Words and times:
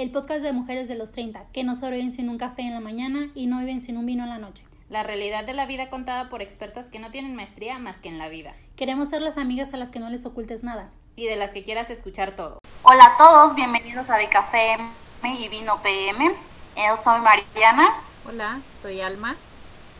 el 0.00 0.10
podcast 0.10 0.40
de 0.40 0.54
mujeres 0.54 0.88
de 0.88 0.94
los 0.94 1.12
30, 1.12 1.44
que 1.52 1.62
no 1.62 1.78
sobreviven 1.78 2.10
sin 2.10 2.30
un 2.30 2.38
café 2.38 2.62
en 2.62 2.72
la 2.72 2.80
mañana 2.80 3.28
y 3.34 3.46
no 3.46 3.58
viven 3.58 3.82
sin 3.82 3.98
un 3.98 4.06
vino 4.06 4.24
en 4.24 4.30
la 4.30 4.38
noche. 4.38 4.64
La 4.88 5.02
realidad 5.02 5.44
de 5.44 5.52
la 5.52 5.66
vida 5.66 5.90
contada 5.90 6.30
por 6.30 6.40
expertas 6.40 6.88
que 6.88 6.98
no 6.98 7.10
tienen 7.10 7.36
maestría 7.36 7.78
más 7.78 8.00
que 8.00 8.08
en 8.08 8.16
la 8.16 8.30
vida. 8.30 8.54
Queremos 8.76 9.10
ser 9.10 9.20
las 9.20 9.36
amigas 9.36 9.74
a 9.74 9.76
las 9.76 9.90
que 9.90 9.98
no 10.00 10.08
les 10.08 10.24
ocultes 10.24 10.62
nada. 10.62 10.88
Y 11.16 11.26
de 11.26 11.36
las 11.36 11.50
que 11.50 11.64
quieras 11.64 11.90
escuchar 11.90 12.34
todo. 12.34 12.60
Hola 12.82 13.04
a 13.04 13.16
todos, 13.18 13.54
bienvenidos 13.54 14.08
a 14.08 14.16
De 14.16 14.26
Café 14.30 14.72
M 14.72 15.34
y 15.38 15.48
Vino 15.50 15.82
PM. 15.82 16.34
Yo 16.76 16.96
soy 16.96 17.20
Mariana. 17.20 17.92
Hola, 18.26 18.58
soy 18.80 19.02
Alma. 19.02 19.36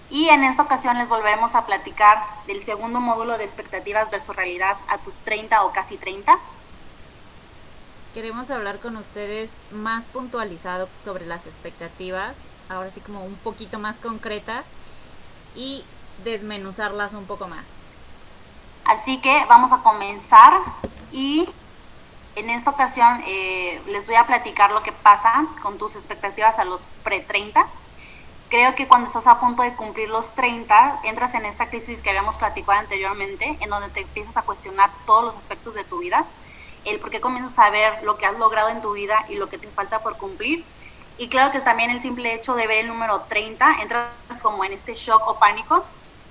Y 0.09 0.31
en 0.31 0.45
esta 0.45 0.63
ocasión 0.63 0.97
les 0.97 1.11
volveremos 1.11 1.55
a 1.55 1.67
platicar 1.67 2.17
del 2.47 2.63
segundo 2.63 3.03
módulo 3.03 3.37
de 3.37 3.45
expectativas 3.45 4.11
versus 4.11 4.35
realidad 4.35 4.79
a 4.89 4.97
tus 4.97 5.21
30 5.21 5.63
o 5.63 5.73
casi 5.73 5.99
30 5.99 6.39
queremos 8.15 8.51
hablar 8.51 8.79
con 8.81 8.97
ustedes 8.97 9.51
más 9.71 10.05
puntualizado 10.07 10.89
sobre 11.05 11.27
las 11.27 11.47
expectativas, 11.47 12.35
ahora 12.69 12.91
sí 12.91 13.01
como 13.01 13.25
un 13.25 13.37
poquito 13.37 13.79
más 13.79 13.97
concretas 13.97 14.65
y 15.55 15.85
desmenuzarlas 16.25 17.15
un 17.15 17.27
poco 17.27 17.47
más. 17.47 17.65
Así 18.85 19.21
que 19.21 19.45
vamos 19.49 19.73
a 19.73 19.83
comenzar 19.83 20.55
y 21.13 21.49
en 22.37 22.51
esta 22.51 22.71
ocasión 22.71 23.23
eh, 23.27 23.81
les 23.87 24.07
voy 24.07 24.17
a 24.17 24.27
platicar 24.27 24.73
lo 24.73 24.83
que 24.83 24.93
pasa 24.93 25.47
con 25.63 25.79
tus 25.79 25.97
expectativas 25.97 26.59
a 26.59 26.65
los 26.65 26.89
pre-30. 27.05 27.65
Creo 28.49 28.75
que 28.75 28.89
cuando 28.89 29.07
estás 29.07 29.29
a 29.29 29.39
punto 29.39 29.63
de 29.63 29.75
cumplir 29.75 30.09
los 30.09 30.35
30, 30.35 31.03
entras 31.05 31.35
en 31.35 31.45
esta 31.45 31.71
crisis 31.71 32.03
que 32.03 32.11
habíamos 32.11 32.39
platicado 32.39 32.81
anteriormente, 32.81 33.57
en 33.61 33.71
donde 33.71 33.89
te 33.91 34.01
empiezas 34.01 34.37
a 34.37 34.43
cuestionar 34.43 34.91
todos 35.07 35.25
los 35.25 35.37
aspectos 35.37 35.75
de 35.75 35.85
tu 35.85 35.99
vida 35.99 36.27
el 36.85 36.99
por 36.99 37.11
qué 37.11 37.21
comienzas 37.21 37.59
a 37.59 37.71
ver 37.71 38.03
lo 38.03 38.17
que 38.17 38.27
has 38.27 38.39
logrado 38.39 38.69
en 38.69 38.81
tu 38.81 38.93
vida 38.93 39.25
y 39.29 39.37
lo 39.37 39.49
que 39.49 39.59
te 39.59 39.69
falta 39.69 40.03
por 40.03 40.17
cumplir. 40.17 40.65
Y 41.19 41.29
claro 41.29 41.51
que 41.51 41.59
es 41.59 41.65
también 41.65 41.91
el 41.91 42.01
simple 42.01 42.33
hecho 42.35 42.55
de 42.55 42.67
ver 42.67 42.79
el 42.79 42.89
número 42.89 43.21
30, 43.23 43.83
entras 43.83 44.09
como 44.41 44.65
en 44.65 44.73
este 44.73 44.95
shock 44.95 45.23
o 45.29 45.39
pánico 45.39 45.85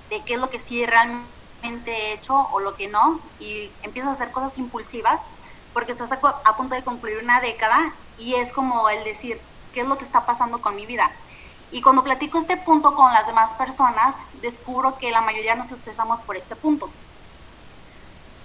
de 0.08 0.22
qué 0.24 0.34
es 0.34 0.40
lo 0.40 0.50
que 0.50 0.58
sí 0.58 0.84
realmente 0.84 1.92
he 1.92 2.12
hecho 2.12 2.48
o 2.50 2.58
lo 2.58 2.74
que 2.74 2.88
no, 2.88 3.20
y 3.38 3.70
empiezas 3.82 4.10
a 4.10 4.14
hacer 4.14 4.32
cosas 4.32 4.58
impulsivas 4.58 5.22
porque 5.72 5.92
estás 5.92 6.10
a, 6.10 6.56
punto 6.56 6.74
de 6.74 6.82
concluir 6.82 7.18
una 7.22 7.40
década 7.40 7.94
y 8.18 8.34
es 8.34 8.52
como 8.52 8.88
el 8.88 9.04
decir, 9.04 9.40
¿qué 9.72 9.82
es 9.82 9.86
lo 9.86 9.96
que 9.96 10.04
está 10.04 10.26
pasando 10.26 10.60
con 10.60 10.74
mi 10.74 10.86
vida? 10.86 11.10
Y 11.70 11.82
cuando 11.82 12.02
platico 12.02 12.38
este 12.38 12.56
punto 12.56 12.96
con 12.96 13.12
las 13.12 13.28
demás 13.28 13.54
personas, 13.54 14.16
descubro 14.42 14.98
que 14.98 15.12
la 15.12 15.20
mayoría 15.20 15.54
nos 15.54 15.70
estresamos 15.70 16.22
por 16.22 16.36
este 16.36 16.56
punto 16.56 16.90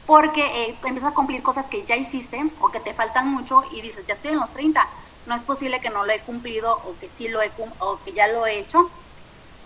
porque 0.05 0.65
eh, 0.65 0.77
empiezas 0.83 1.11
a 1.11 1.15
cumplir 1.15 1.41
cosas 1.41 1.65
que 1.65 1.83
ya 1.83 1.95
hiciste 1.95 2.43
o 2.59 2.69
que 2.69 2.79
te 2.79 2.93
faltan 2.93 3.31
mucho 3.31 3.63
y 3.71 3.81
dices, 3.81 4.05
ya 4.05 4.13
estoy 4.13 4.31
en 4.31 4.39
los 4.39 4.51
30, 4.51 4.87
no 5.25 5.35
es 5.35 5.41
posible 5.41 5.79
que 5.79 5.89
no 5.89 6.05
lo 6.05 6.11
he 6.11 6.19
cumplido 6.21 6.79
o 6.85 6.95
que 6.99 7.09
sí 7.09 7.27
lo 7.27 7.41
he 7.41 7.51
o 7.79 7.99
que 8.03 8.13
ya 8.13 8.27
lo 8.27 8.45
he 8.45 8.59
hecho. 8.59 8.89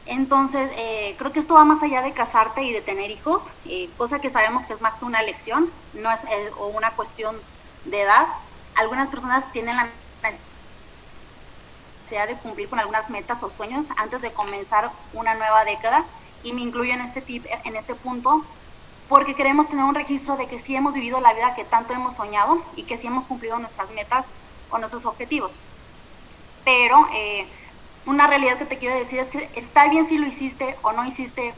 Entonces, 0.06 0.72
eh, 0.78 1.16
creo 1.20 1.32
que 1.32 1.40
esto 1.40 1.54
va 1.54 1.66
más 1.66 1.84
allá 1.84 2.02
de 2.02 2.14
casarte 2.14 2.64
y 2.64 2.74
de 2.74 2.82
tener 2.82 3.12
hijos, 3.12 3.52
eh, 3.66 3.90
cosa 3.98 4.20
que 4.20 4.30
sabemos 4.30 4.66
que 4.66 4.74
es 4.74 4.82
más 4.82 4.96
que 4.96 5.06
una 5.06 5.20
elección, 5.20 5.72
no 5.94 6.12
es 6.12 6.26
o 6.58 6.68
una 6.68 6.92
cuestión 6.92 7.40
de 7.86 8.02
edad. 8.02 8.28
Algunas 8.76 9.10
personas 9.10 9.52
tienen 9.52 9.76
la 9.76 9.88
necesidad 10.24 12.28
de 12.28 12.38
cumplir 12.38 12.70
con 12.70 12.80
algunas 12.80 13.10
metas 13.10 13.44
o 13.44 13.50
sueños 13.50 13.88
antes 13.98 14.22
de 14.22 14.32
comenzar 14.32 14.90
una 15.14 15.36
nueva 15.36 15.66
década 15.66 16.06
y 16.42 16.54
me 16.54 16.62
incluyo 16.62 16.94
en 16.94 17.02
este 17.02 17.22
tip, 17.22 17.46
en 17.66 17.76
este 17.76 17.94
punto 17.94 18.44
porque 19.10 19.34
queremos 19.34 19.68
tener 19.68 19.84
un 19.84 19.96
registro 19.96 20.38
de 20.38 20.48
que 20.48 20.60
sí 20.60 20.76
hemos 20.76 20.94
vivido 20.94 21.20
la 21.20 21.34
vida 21.34 21.56
que 21.56 21.66
tanto 21.66 21.94
hemos 21.94 22.16
soñado 22.16 22.62
y 22.76 22.84
que 22.84 22.96
sí 22.96 23.08
hemos 23.08 23.28
cumplido 23.28 23.58
nuestras 23.58 23.90
metas 23.90 24.26
o 24.70 24.78
nuestros 24.78 25.08
objetivos. 25.08 25.60
Pero 26.64 27.08
eh, 27.12 27.48
una 28.06 28.28
realidad 28.28 28.60
que 28.60 28.66
te 28.66 28.78
quiero 28.78 28.96
decir 28.96 29.20
es 29.20 29.32
que 29.32 29.50
está 29.56 29.90
bien 29.90 30.06
si 30.06 30.20
lo 30.20 30.28
hiciste 30.28 30.78
o 30.84 30.92
no 30.92 31.06
hiciste 31.06 31.56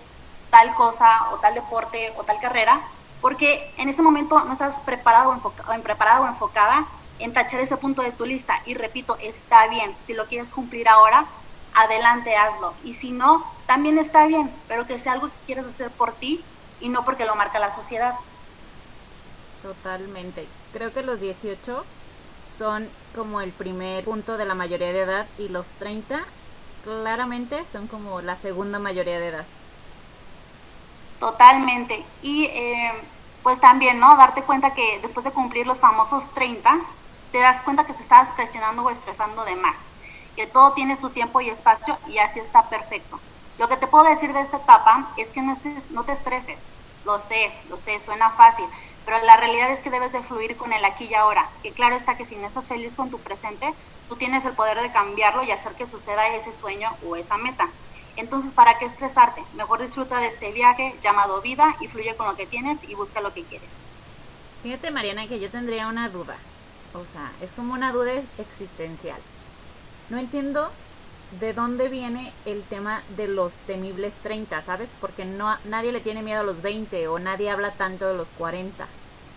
tal 0.50 0.74
cosa 0.76 1.30
o 1.32 1.40
tal 1.40 1.54
deporte 1.54 2.14
o 2.18 2.24
tal 2.24 2.40
carrera, 2.40 2.82
porque 3.20 3.70
en 3.78 3.90
ese 3.90 4.02
momento 4.02 4.46
no 4.46 4.54
estás 4.54 4.80
preparado 4.80 5.32
o, 5.32 5.74
en 5.74 5.82
preparado 5.82 6.24
o 6.24 6.28
enfocada 6.28 6.88
en 7.20 7.34
tachar 7.34 7.60
ese 7.60 7.76
punto 7.76 8.02
de 8.02 8.14
tu 8.14 8.26
lista. 8.26 8.62
Y 8.66 8.76
repito, 8.76 9.18
está 9.22 9.68
bien, 9.68 9.94
si 10.04 10.14
lo 10.14 10.26
quieres 10.28 10.52
cumplir 10.52 10.88
ahora, 10.88 11.26
adelante, 11.76 12.36
hazlo. 12.36 12.74
Y 12.86 12.94
si 12.94 13.12
no, 13.12 13.46
también 13.66 13.98
está 13.98 14.26
bien, 14.26 14.52
pero 14.70 14.88
que 14.88 14.98
sea 14.98 15.14
algo 15.14 15.28
que 15.28 15.46
quieres 15.46 15.66
hacer 15.66 15.92
por 15.92 16.14
ti 16.14 16.44
y 16.82 16.90
no 16.90 17.06
porque 17.06 17.26
lo 17.26 17.36
marca 17.36 17.60
la 17.60 17.72
sociedad. 17.72 18.16
Totalmente. 19.62 20.48
Creo 20.74 20.94
que 20.94 21.04
los 21.04 21.20
18 21.20 21.86
son 22.58 22.90
como 23.16 23.42
el 23.42 23.52
primer 23.52 24.04
punto 24.04 24.38
de 24.38 24.46
la 24.46 24.56
mayoría 24.56 24.92
de 24.92 25.02
edad 25.02 25.28
y 25.38 25.48
los 25.50 25.68
30 25.80 26.24
claramente 26.84 27.64
son 27.72 27.88
como 27.88 28.22
la 28.22 28.36
segunda 28.36 28.80
mayoría 28.80 29.20
de 29.20 29.28
edad. 29.28 29.46
Totalmente. 31.20 32.04
Y 32.24 32.46
eh, 32.46 32.92
pues 33.44 33.60
también, 33.60 34.00
¿no? 34.00 34.16
Darte 34.18 34.44
cuenta 34.44 34.74
que 34.74 35.00
después 35.02 35.24
de 35.24 35.32
cumplir 35.32 35.68
los 35.68 35.80
famosos 35.80 36.32
30, 36.32 36.80
te 37.32 37.40
das 37.40 37.62
cuenta 37.62 37.86
que 37.86 37.94
te 37.94 38.02
estás 38.02 38.32
presionando 38.32 38.84
o 38.84 38.90
estresando 38.90 39.46
de 39.46 39.56
más. 39.56 39.80
Que 40.36 40.48
todo 40.48 40.74
tiene 40.74 40.96
su 40.96 41.10
tiempo 41.12 41.42
y 41.42 41.50
espacio 41.50 41.98
y 42.08 42.18
así 42.18 42.40
está 42.40 42.70
perfecto. 42.70 43.20
Lo 43.62 43.68
que 43.68 43.78
te 43.78 43.86
puedo 43.86 44.06
decir 44.06 44.34
de 44.34 44.42
esta 44.42 44.58
etapa 44.58 45.14
es 45.18 45.30
que 45.30 45.44
no, 45.44 46.04
te 46.04 46.12
estreses. 46.12 46.66
Lo 47.06 47.20
sé, 47.20 47.52
lo 47.70 47.78
sé, 47.78 48.00
suena 48.00 48.32
fácil, 48.32 48.66
pero 49.06 49.24
la 49.24 49.38
realidad 49.38 49.70
es 49.70 49.84
que 49.84 49.92
debes 49.92 50.12
de 50.12 50.24
fluir 50.24 50.58
con 50.58 50.74
el 50.74 50.84
aquí 50.84 51.06
y 51.06 51.14
ahora. 51.14 51.48
Y 51.62 51.70
claro 51.70 51.96
está 51.96 52.18
que 52.18 52.26
si 52.26 52.38
no 52.38 52.48
estás 52.48 52.68
feliz 52.68 52.96
con 52.96 53.12
tu 53.12 53.20
presente, 53.20 53.72
tú 54.10 54.16
tienes 54.16 54.46
el 54.46 54.54
poder 54.54 54.82
de 54.82 54.92
cambiarlo 54.92 55.44
y 55.44 55.52
hacer 55.52 55.74
que 55.74 55.86
suceda 55.86 56.28
ese 56.30 56.52
sueño 56.54 56.90
o 57.06 57.16
esa 57.16 57.38
meta. 57.38 57.70
Entonces, 58.16 58.52
¿para 58.52 58.80
qué 58.80 58.86
estresarte? 58.86 59.44
Mejor 59.54 59.80
disfruta 59.80 60.20
de 60.20 60.26
este 60.26 60.52
viaje 60.52 60.96
llamado 61.00 61.40
vida 61.44 61.76
y 61.82 61.88
fluye 61.88 62.16
con 62.16 62.26
lo 62.26 62.36
que 62.36 62.48
tienes 62.48 62.84
y 62.90 62.96
busca 62.96 63.22
lo 63.22 63.32
que 63.32 63.44
quieres. 63.44 63.70
Fíjate, 64.64 64.90
Mariana, 64.90 65.28
que 65.28 65.40
yo 65.40 65.52
tendría 65.52 65.86
una 65.86 66.10
duda. 66.10 66.36
O 66.96 67.06
sea, 67.14 67.32
es 67.42 67.52
como 67.52 67.76
una 67.76 67.92
duda 67.92 68.24
existencial. 68.40 69.20
No 70.10 70.18
entiendo 70.18 70.72
de 71.40 71.54
dónde 71.54 71.88
viene 71.88 72.34
el 72.46 72.64
tema 72.64 73.02
de 73.16 73.28
los 73.28 73.54
temibles 73.66 74.14
30, 74.24 74.62
¿sabes? 74.64 74.90
Porque 75.00 75.26
no 75.26 75.58
nadie 75.66 75.92
le 75.92 76.02
tiene 76.02 76.24
miedo 76.24 76.42
a 76.42 76.44
los 76.44 76.62
20 76.62 77.08
o 77.08 77.20
nadie 77.20 77.50
habla 77.50 77.72
tanto 77.72 78.08
de 78.08 78.16
los 78.16 78.28
40. 78.30 78.88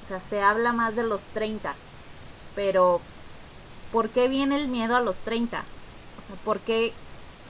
O 0.03 0.07
sea, 0.07 0.21
se 0.21 0.43
habla 0.43 0.73
más 0.73 0.97
de 0.97 1.05
los 1.05 1.23
30. 1.33 1.75
Pero 2.55 3.01
¿por 3.93 4.11
qué 4.11 4.29
viene 4.29 4.57
el 4.57 4.69
miedo 4.69 4.97
a 4.97 5.01
los 5.01 5.19
30? 5.21 5.61
O 5.61 6.27
sea, 6.27 6.37
¿por 6.45 6.61
qué 6.61 6.93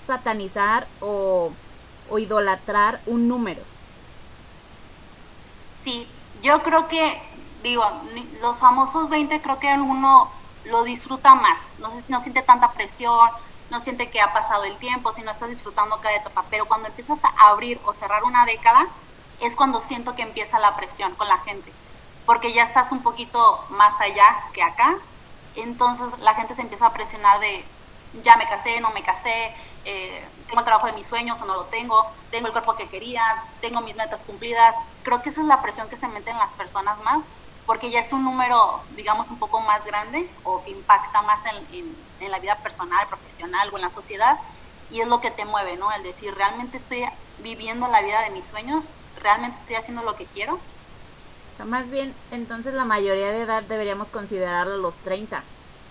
satanizar 0.06 0.86
o, 1.00 1.52
o 2.10 2.18
idolatrar 2.18 3.00
un 3.06 3.28
número? 3.28 3.62
Sí, 5.80 6.06
yo 6.42 6.62
creo 6.62 6.88
que, 6.88 7.22
digo, 7.62 7.84
los 8.40 8.60
famosos 8.60 9.10
20 9.10 9.40
creo 9.42 9.58
que 9.58 9.68
uno 9.74 10.30
lo 10.64 10.82
disfruta 10.84 11.34
más, 11.34 11.68
no, 11.78 11.88
no 12.08 12.20
siente 12.20 12.42
tanta 12.42 12.72
presión, 12.72 13.30
no 13.70 13.80
siente 13.80 14.10
que 14.10 14.20
ha 14.20 14.32
pasado 14.32 14.64
el 14.64 14.76
tiempo, 14.76 15.12
sino 15.12 15.30
está 15.30 15.46
disfrutando 15.46 16.00
cada 16.00 16.16
etapa. 16.16 16.44
Pero 16.50 16.66
cuando 16.66 16.88
empiezas 16.88 17.18
a 17.24 17.48
abrir 17.48 17.80
o 17.84 17.94
cerrar 17.94 18.24
una 18.24 18.44
década, 18.44 18.86
es 19.40 19.56
cuando 19.56 19.80
siento 19.80 20.14
que 20.14 20.22
empieza 20.22 20.58
la 20.58 20.76
presión 20.76 21.14
con 21.16 21.28
la 21.28 21.38
gente, 21.38 21.72
porque 22.26 22.52
ya 22.52 22.62
estás 22.62 22.92
un 22.92 23.02
poquito 23.02 23.64
más 23.70 24.00
allá 24.00 24.44
que 24.52 24.62
acá. 24.62 24.96
Entonces 25.56 26.18
la 26.18 26.34
gente 26.34 26.54
se 26.54 26.62
empieza 26.62 26.86
a 26.86 26.92
presionar 26.92 27.40
de, 27.40 27.64
ya 28.22 28.36
me 28.36 28.46
casé, 28.46 28.80
no 28.80 28.90
me 28.90 29.02
casé, 29.02 29.54
eh, 29.84 30.26
tengo 30.46 30.60
el 30.60 30.64
trabajo 30.64 30.86
de 30.86 30.94
mis 30.94 31.06
sueños 31.06 31.40
o 31.42 31.46
no 31.46 31.54
lo 31.54 31.64
tengo, 31.64 32.06
tengo 32.30 32.46
el 32.46 32.52
cuerpo 32.52 32.76
que 32.76 32.88
quería, 32.88 33.22
tengo 33.60 33.80
mis 33.80 33.96
metas 33.96 34.22
cumplidas. 34.24 34.76
Creo 35.02 35.22
que 35.22 35.30
esa 35.30 35.42
es 35.42 35.46
la 35.46 35.62
presión 35.62 35.88
que 35.88 35.96
se 35.96 36.08
mete 36.08 36.30
en 36.30 36.38
las 36.38 36.54
personas 36.54 36.98
más 37.02 37.22
porque 37.66 37.90
ya 37.90 38.00
es 38.00 38.12
un 38.12 38.24
número, 38.24 38.82
digamos, 38.96 39.30
un 39.30 39.38
poco 39.38 39.60
más 39.60 39.84
grande 39.84 40.28
o 40.42 40.62
que 40.64 40.70
impacta 40.70 41.22
más 41.22 41.40
en, 41.70 41.96
en, 42.20 42.30
la 42.30 42.38
vida 42.38 42.56
personal, 42.56 43.06
profesional 43.06 43.68
o 43.72 43.76
en 43.76 43.82
la 43.82 43.90
sociedad, 43.90 44.38
y 44.90 45.00
es 45.00 45.08
lo 45.08 45.20
que 45.20 45.30
te 45.30 45.44
mueve, 45.44 45.76
¿no? 45.76 45.92
El 45.92 46.02
decir, 46.02 46.34
¿realmente 46.34 46.76
estoy 46.76 47.04
viviendo 47.38 47.86
la 47.88 48.02
vida 48.02 48.22
de 48.22 48.30
mis 48.30 48.44
sueños? 48.44 48.86
¿Realmente 49.22 49.58
estoy 49.58 49.76
haciendo 49.76 50.02
lo 50.02 50.16
que 50.16 50.24
quiero? 50.26 50.54
O 50.54 51.56
sea, 51.56 51.66
más 51.66 51.90
bien, 51.90 52.14
entonces 52.30 52.74
la 52.74 52.84
mayoría 52.84 53.30
de 53.30 53.42
edad 53.42 53.62
deberíamos 53.62 54.08
considerar 54.08 54.66
los 54.66 54.96
30, 54.96 55.42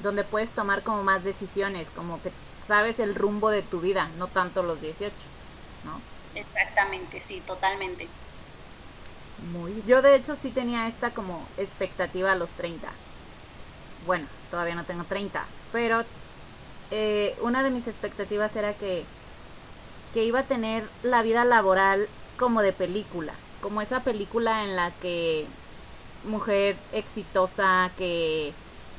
donde 0.02 0.24
puedes 0.24 0.52
tomar 0.52 0.84
como 0.84 1.04
más 1.04 1.24
decisiones, 1.24 1.88
como 1.96 2.22
que 2.22 2.32
sabes 2.66 3.00
el 3.00 3.16
rumbo 3.16 3.50
de 3.50 3.62
tu 3.62 3.80
vida, 3.80 4.10
no 4.18 4.28
tanto 4.28 4.64
los 4.64 4.82
18, 4.82 5.14
¿no? 5.86 6.02
Exactamente, 6.36 7.22
sí, 7.22 7.42
totalmente. 7.42 8.08
Yo 9.88 10.02
de 10.02 10.16
hecho 10.16 10.36
sí 10.36 10.52
tenía 10.52 10.88
esta 10.88 11.12
como 11.12 11.46
expectativa 11.58 12.32
a 12.32 12.36
los 12.36 12.52
30. 12.52 12.88
Bueno, 14.06 14.28
todavía 14.52 14.76
no 14.76 14.84
tengo 14.84 15.04
30, 15.04 15.44
pero 15.72 16.04
eh, 16.92 17.36
una 17.42 17.64
de 17.64 17.70
mis 17.70 17.88
expectativas 17.88 18.56
era 18.56 18.74
que, 18.74 19.04
que 20.14 20.24
iba 20.24 20.40
a 20.40 20.44
tener 20.44 20.88
la 21.04 21.22
vida 21.22 21.46
laboral 21.46 22.08
como 22.38 22.62
de 22.62 22.74
película, 22.74 23.34
como 23.62 23.82
esa 23.82 24.02
película 24.02 24.64
en 24.64 24.76
la 24.76 24.92
que 25.02 25.46
mujer 26.26 26.76
exitosa 26.92 27.92
que 27.98 28.54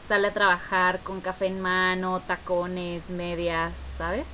sale 0.06 0.28
a 0.28 0.32
trabajar 0.32 1.00
con 1.00 1.20
café 1.20 1.46
en 1.46 1.60
mano, 1.60 2.20
tacones, 2.26 3.10
medias, 3.10 3.72
¿sabes? 3.96 4.26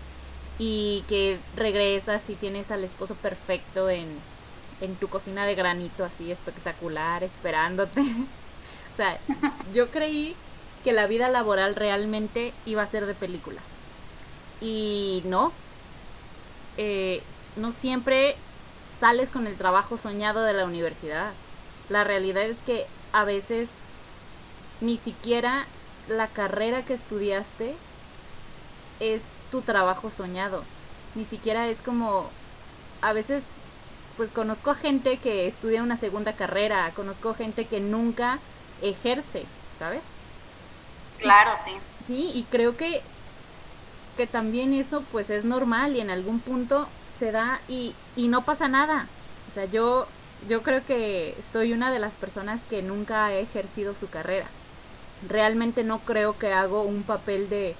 Y 0.58 1.04
que 1.08 1.38
regresas 1.56 2.28
y 2.28 2.34
tienes 2.34 2.70
al 2.70 2.84
esposo 2.84 3.14
perfecto 3.14 3.88
en, 3.88 4.08
en 4.80 4.96
tu 4.96 5.08
cocina 5.08 5.46
de 5.46 5.54
granito 5.54 6.04
así 6.04 6.30
espectacular, 6.30 7.22
esperándote. 7.22 8.00
o 8.92 8.96
sea, 8.96 9.18
yo 9.74 9.88
creí 9.90 10.34
que 10.84 10.92
la 10.92 11.06
vida 11.06 11.28
laboral 11.28 11.74
realmente 11.74 12.52
iba 12.66 12.82
a 12.82 12.86
ser 12.86 13.06
de 13.06 13.14
película. 13.14 13.60
Y 14.60 15.22
no, 15.26 15.52
eh, 16.76 17.22
no 17.56 17.72
siempre 17.72 18.36
sales 18.98 19.30
con 19.30 19.46
el 19.46 19.56
trabajo 19.56 19.96
soñado 19.96 20.42
de 20.42 20.52
la 20.52 20.64
universidad. 20.64 21.32
La 21.88 22.04
realidad 22.04 22.44
es 22.44 22.58
que 22.58 22.86
a 23.12 23.24
veces 23.24 23.68
ni 24.80 24.96
siquiera 24.96 25.66
la 26.08 26.26
carrera 26.26 26.82
que 26.84 26.94
estudiaste 26.94 27.74
es 29.00 29.22
tu 29.50 29.62
trabajo 29.62 30.10
soñado. 30.10 30.62
Ni 31.14 31.24
siquiera 31.24 31.68
es 31.68 31.80
como, 31.80 32.28
a 33.02 33.12
veces, 33.12 33.44
pues 34.20 34.32
conozco 34.32 34.70
a 34.70 34.74
gente 34.74 35.18
que 35.18 35.46
estudia 35.46 35.82
una 35.82 35.96
segunda 35.96 36.34
carrera, 36.34 36.92
conozco 36.94 37.32
gente 37.32 37.66
que 37.66 37.80
nunca 37.80 38.38
ejerce, 38.82 39.48
¿sabes? 39.72 40.02
Claro, 41.18 41.52
sí. 41.56 41.80
Sí, 41.98 42.30
y 42.34 42.44
creo 42.44 42.76
que, 42.76 43.02
que 44.16 44.26
también 44.26 44.74
eso 44.74 45.02
pues 45.10 45.30
es 45.30 45.44
normal 45.44 45.96
y 45.96 46.00
en 46.00 46.10
algún 46.10 46.40
punto 46.40 46.88
se 47.18 47.32
da 47.32 47.62
y, 47.68 47.94
y 48.16 48.28
no 48.28 48.44
pasa 48.44 48.68
nada. 48.68 49.08
O 49.50 49.54
sea, 49.54 49.64
yo, 49.64 50.06
yo 50.48 50.62
creo 50.62 50.84
que 50.84 51.42
soy 51.50 51.72
una 51.72 51.92
de 51.92 51.98
las 51.98 52.14
personas 52.14 52.64
que 52.64 52.82
nunca 52.82 53.26
ha 53.26 53.34
ejercido 53.34 53.94
su 53.94 54.08
carrera. 54.10 54.46
Realmente 55.28 55.84
no 55.84 56.00
creo 56.00 56.38
que 56.38 56.52
hago 56.52 56.82
un 56.82 57.02
papel 57.02 57.48
de 57.48 57.76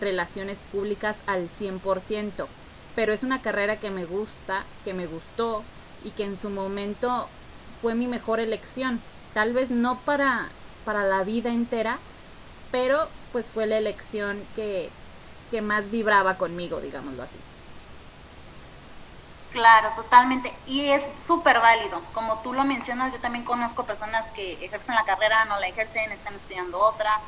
relaciones 0.00 0.62
públicas 0.72 1.18
al 1.26 1.48
100%, 1.48 2.48
pero 2.94 3.12
es 3.12 3.22
una 3.22 3.42
carrera 3.42 3.78
que 3.78 3.90
me 3.90 4.04
gusta, 4.04 4.64
que 4.84 4.94
me 4.94 5.06
gustó 5.06 5.64
y 6.06 6.12
que 6.12 6.24
en 6.24 6.38
su 6.38 6.50
momento 6.50 7.28
fue 7.82 7.96
mi 7.96 8.06
mejor 8.06 8.38
elección. 8.38 9.02
Tal 9.34 9.52
vez 9.52 9.70
no 9.70 9.98
para, 9.98 10.48
para 10.84 11.02
la 11.02 11.24
vida 11.24 11.50
entera, 11.50 11.98
pero 12.70 13.08
pues 13.32 13.46
fue 13.46 13.66
la 13.66 13.76
elección 13.76 14.40
que, 14.54 14.92
que 15.50 15.62
más 15.62 15.90
vibraba 15.90 16.38
conmigo, 16.38 16.80
digámoslo 16.80 17.24
así. 17.24 17.38
Claro, 19.50 19.90
totalmente. 19.96 20.54
Y 20.66 20.86
es 20.90 21.10
súper 21.18 21.58
válido. 21.58 22.00
Como 22.12 22.38
tú 22.40 22.52
lo 22.52 22.62
mencionas, 22.62 23.12
yo 23.12 23.20
también 23.20 23.44
conozco 23.44 23.84
personas 23.84 24.30
que 24.30 24.64
ejercen 24.64 24.94
la 24.94 25.04
carrera, 25.04 25.44
no 25.46 25.58
la 25.58 25.66
ejercen, 25.66 26.12
están 26.12 26.34
estudiando 26.36 26.78
otra. 26.78 27.20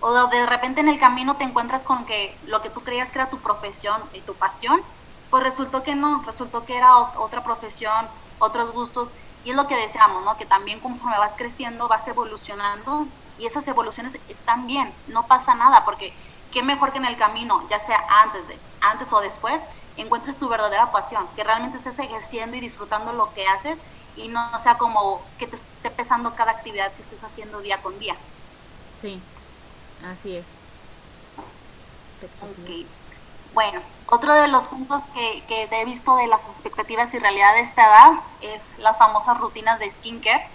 O 0.00 0.26
de 0.28 0.44
repente 0.44 0.82
en 0.82 0.88
el 0.90 0.98
camino 0.98 1.36
te 1.36 1.44
encuentras 1.44 1.84
con 1.84 2.04
que 2.04 2.36
lo 2.46 2.60
que 2.60 2.68
tú 2.68 2.82
creías 2.82 3.12
que 3.12 3.18
era 3.18 3.30
tu 3.30 3.38
profesión 3.38 4.02
y 4.12 4.20
tu 4.20 4.34
pasión, 4.34 4.82
pues 5.30 5.42
resultó 5.42 5.82
que 5.82 5.94
no, 5.94 6.22
resultó 6.26 6.64
que 6.64 6.76
era 6.76 6.96
otra 6.96 7.42
profesión, 7.44 8.08
otros 8.38 8.72
gustos. 8.72 9.12
Y 9.44 9.50
es 9.50 9.56
lo 9.56 9.66
que 9.66 9.76
deseamos, 9.76 10.24
¿no? 10.24 10.36
Que 10.36 10.44
también 10.44 10.80
conforme 10.80 11.16
vas 11.18 11.36
creciendo, 11.36 11.88
vas 11.88 12.06
evolucionando 12.08 13.06
y 13.38 13.46
esas 13.46 13.66
evoluciones 13.68 14.18
están 14.28 14.66
bien, 14.66 14.92
no 15.06 15.26
pasa 15.26 15.54
nada, 15.54 15.84
porque 15.86 16.12
qué 16.52 16.62
mejor 16.62 16.92
que 16.92 16.98
en 16.98 17.06
el 17.06 17.16
camino, 17.16 17.66
ya 17.70 17.80
sea 17.80 18.04
antes, 18.22 18.46
de, 18.48 18.58
antes 18.82 19.10
o 19.12 19.20
después, 19.20 19.64
encuentres 19.96 20.36
tu 20.36 20.48
verdadera 20.48 20.92
pasión, 20.92 21.26
que 21.36 21.44
realmente 21.44 21.78
estés 21.78 21.98
ejerciendo 21.98 22.56
y 22.56 22.60
disfrutando 22.60 23.12
lo 23.12 23.32
que 23.32 23.46
haces 23.46 23.78
y 24.16 24.28
no 24.28 24.58
sea 24.58 24.76
como 24.76 25.22
que 25.38 25.46
te 25.46 25.56
esté 25.56 25.90
pesando 25.90 26.34
cada 26.34 26.52
actividad 26.52 26.92
que 26.92 27.02
estés 27.02 27.24
haciendo 27.24 27.60
día 27.60 27.80
con 27.80 27.98
día. 27.98 28.14
Sí, 29.00 29.20
así 30.10 30.36
es. 30.36 30.44
Ok. 32.42 32.86
Bueno, 33.52 33.80
otro 34.06 34.32
de 34.34 34.48
los 34.48 34.68
puntos 34.68 35.02
que, 35.14 35.42
que 35.46 35.68
he 35.70 35.84
visto 35.84 36.14
de 36.16 36.26
las 36.28 36.48
expectativas 36.48 37.12
y 37.14 37.18
realidad 37.18 37.54
de 37.54 37.60
esta 37.60 37.84
edad 37.84 38.12
es 38.42 38.78
las 38.78 38.98
famosas 38.98 39.38
rutinas 39.38 39.78
de 39.78 39.90
skincare. 39.90 40.46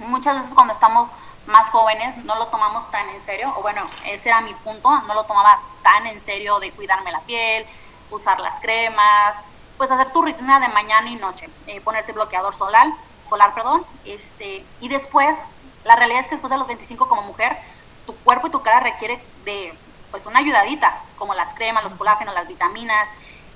Muchas 0.00 0.36
veces 0.36 0.54
cuando 0.54 0.72
estamos 0.72 1.10
más 1.46 1.70
jóvenes 1.70 2.18
no 2.18 2.34
lo 2.36 2.46
tomamos 2.48 2.90
tan 2.90 3.08
en 3.10 3.20
serio, 3.20 3.52
o 3.56 3.62
bueno, 3.62 3.82
ese 4.04 4.28
era 4.28 4.40
mi 4.40 4.52
punto, 4.54 4.90
no 5.02 5.14
lo 5.14 5.24
tomaba 5.24 5.60
tan 5.82 6.06
en 6.06 6.20
serio 6.20 6.58
de 6.60 6.70
cuidarme 6.72 7.10
la 7.10 7.20
piel, 7.20 7.64
usar 8.10 8.38
las 8.40 8.60
cremas, 8.60 9.36
pues 9.76 9.90
hacer 9.90 10.10
tu 10.12 10.22
rutina 10.22 10.60
de 10.60 10.68
mañana 10.68 11.08
y 11.08 11.16
noche, 11.16 11.48
eh, 11.66 11.80
ponerte 11.80 12.12
bloqueador 12.12 12.54
solar, 12.54 12.88
solar, 13.22 13.54
perdón, 13.54 13.84
este, 14.04 14.64
y 14.80 14.88
después, 14.88 15.38
la 15.84 15.96
realidad 15.96 16.20
es 16.20 16.26
que 16.26 16.34
después 16.34 16.50
de 16.50 16.58
los 16.58 16.66
25 16.66 17.08
como 17.08 17.22
mujer, 17.22 17.56
tu 18.06 18.14
cuerpo 18.16 18.48
y 18.48 18.50
tu 18.50 18.62
cara 18.62 18.80
requiere 18.80 19.24
de, 19.44 19.72
pues 20.10 20.26
una 20.26 20.40
ayudadita, 20.40 20.92
como 21.16 21.34
las 21.34 21.54
cremas, 21.54 21.84
los 21.84 21.94
colágenos, 21.94 22.34
las 22.34 22.48
vitaminas, 22.48 23.08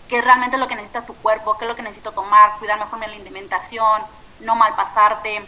que 0.08 0.18
es 0.18 0.24
realmente 0.24 0.58
lo 0.58 0.68
que 0.68 0.74
necesita 0.74 1.06
tu 1.06 1.14
cuerpo, 1.16 1.56
qué 1.56 1.64
es 1.64 1.68
lo 1.68 1.76
que 1.76 1.82
necesito 1.82 2.12
tomar, 2.12 2.58
cuidar 2.58 2.78
mejor 2.78 2.98
mi 2.98 3.06
alimentación, 3.06 4.02
no 4.40 4.54
malpasarte, 4.54 5.46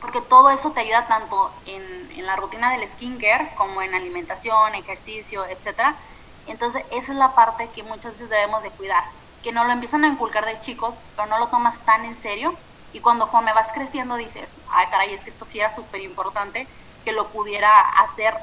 porque 0.00 0.20
todo 0.20 0.50
eso 0.50 0.72
te 0.72 0.80
ayuda 0.80 1.06
tanto 1.06 1.52
en, 1.66 2.10
en 2.12 2.26
la 2.26 2.36
rutina 2.36 2.70
del 2.72 2.86
skincare 2.86 3.50
como 3.56 3.82
en 3.82 3.94
alimentación, 3.94 4.74
ejercicio, 4.74 5.44
etcétera, 5.46 5.96
entonces, 6.46 6.84
esa 6.90 7.12
es 7.12 7.18
la 7.18 7.34
parte 7.34 7.70
que 7.70 7.82
muchas 7.82 8.12
veces 8.12 8.28
debemos 8.28 8.62
de 8.62 8.70
cuidar, 8.70 9.02
que 9.42 9.52
no 9.52 9.64
lo 9.64 9.72
empiezan 9.72 10.04
a 10.04 10.08
inculcar 10.08 10.44
de 10.44 10.60
chicos, 10.60 11.00
pero 11.16 11.26
no 11.28 11.38
lo 11.38 11.48
tomas 11.48 11.84
tan 11.84 12.04
en 12.04 12.16
serio 12.16 12.54
y 12.92 13.00
cuando 13.00 13.26
me 13.42 13.52
vas 13.52 13.72
creciendo 13.72 14.16
dices, 14.16 14.56
ay 14.70 14.86
caray, 14.90 15.12
es 15.12 15.24
que 15.24 15.30
esto 15.30 15.44
sí 15.44 15.58
era 15.58 15.74
súper 15.74 16.00
importante 16.02 16.68
que 17.04 17.12
lo 17.12 17.30
pudiera 17.32 17.68
hacer 17.98 18.34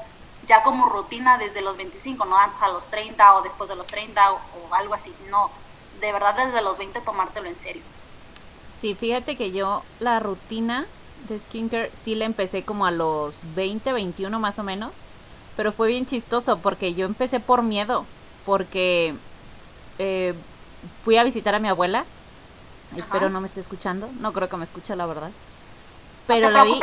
ya 0.46 0.62
como 0.62 0.88
rutina 0.88 1.38
desde 1.38 1.62
los 1.62 1.76
25, 1.76 2.24
no 2.24 2.36
antes 2.36 2.62
a 2.62 2.68
los 2.68 2.88
30 2.88 3.36
o 3.36 3.42
después 3.42 3.68
de 3.68 3.76
los 3.76 3.86
30 3.86 4.32
o, 4.32 4.34
o 4.36 4.74
algo 4.74 4.94
así, 4.94 5.12
sino 5.14 5.50
de 6.00 6.12
verdad 6.12 6.34
desde 6.34 6.62
los 6.62 6.78
20 6.78 7.00
tomártelo 7.02 7.48
en 7.48 7.58
serio. 7.58 7.82
Sí, 8.80 8.94
fíjate 8.94 9.36
que 9.36 9.52
yo 9.52 9.82
la 10.00 10.18
rutina 10.18 10.86
de 11.28 11.38
skincare 11.38 11.92
sí 11.92 12.16
la 12.16 12.24
empecé 12.24 12.64
como 12.64 12.84
a 12.84 12.90
los 12.90 13.40
20, 13.54 13.92
21 13.92 14.40
más 14.40 14.58
o 14.58 14.64
menos 14.64 14.92
pero 15.56 15.72
fue 15.72 15.88
bien 15.88 16.06
chistoso 16.06 16.58
porque 16.58 16.94
yo 16.94 17.04
empecé 17.04 17.40
por 17.40 17.62
miedo, 17.62 18.06
porque 18.46 19.14
eh, 19.98 20.34
fui 21.04 21.16
a 21.16 21.24
visitar 21.24 21.54
a 21.54 21.58
mi 21.58 21.68
abuela. 21.68 22.04
Espero 22.96 23.30
no 23.30 23.40
me 23.40 23.46
esté 23.46 23.60
escuchando, 23.60 24.08
no 24.20 24.32
creo 24.32 24.48
que 24.48 24.56
me 24.56 24.64
escuche 24.64 24.94
la 24.96 25.06
verdad. 25.06 25.30
Pero 26.26 26.50
la 26.50 26.64
vi. 26.64 26.78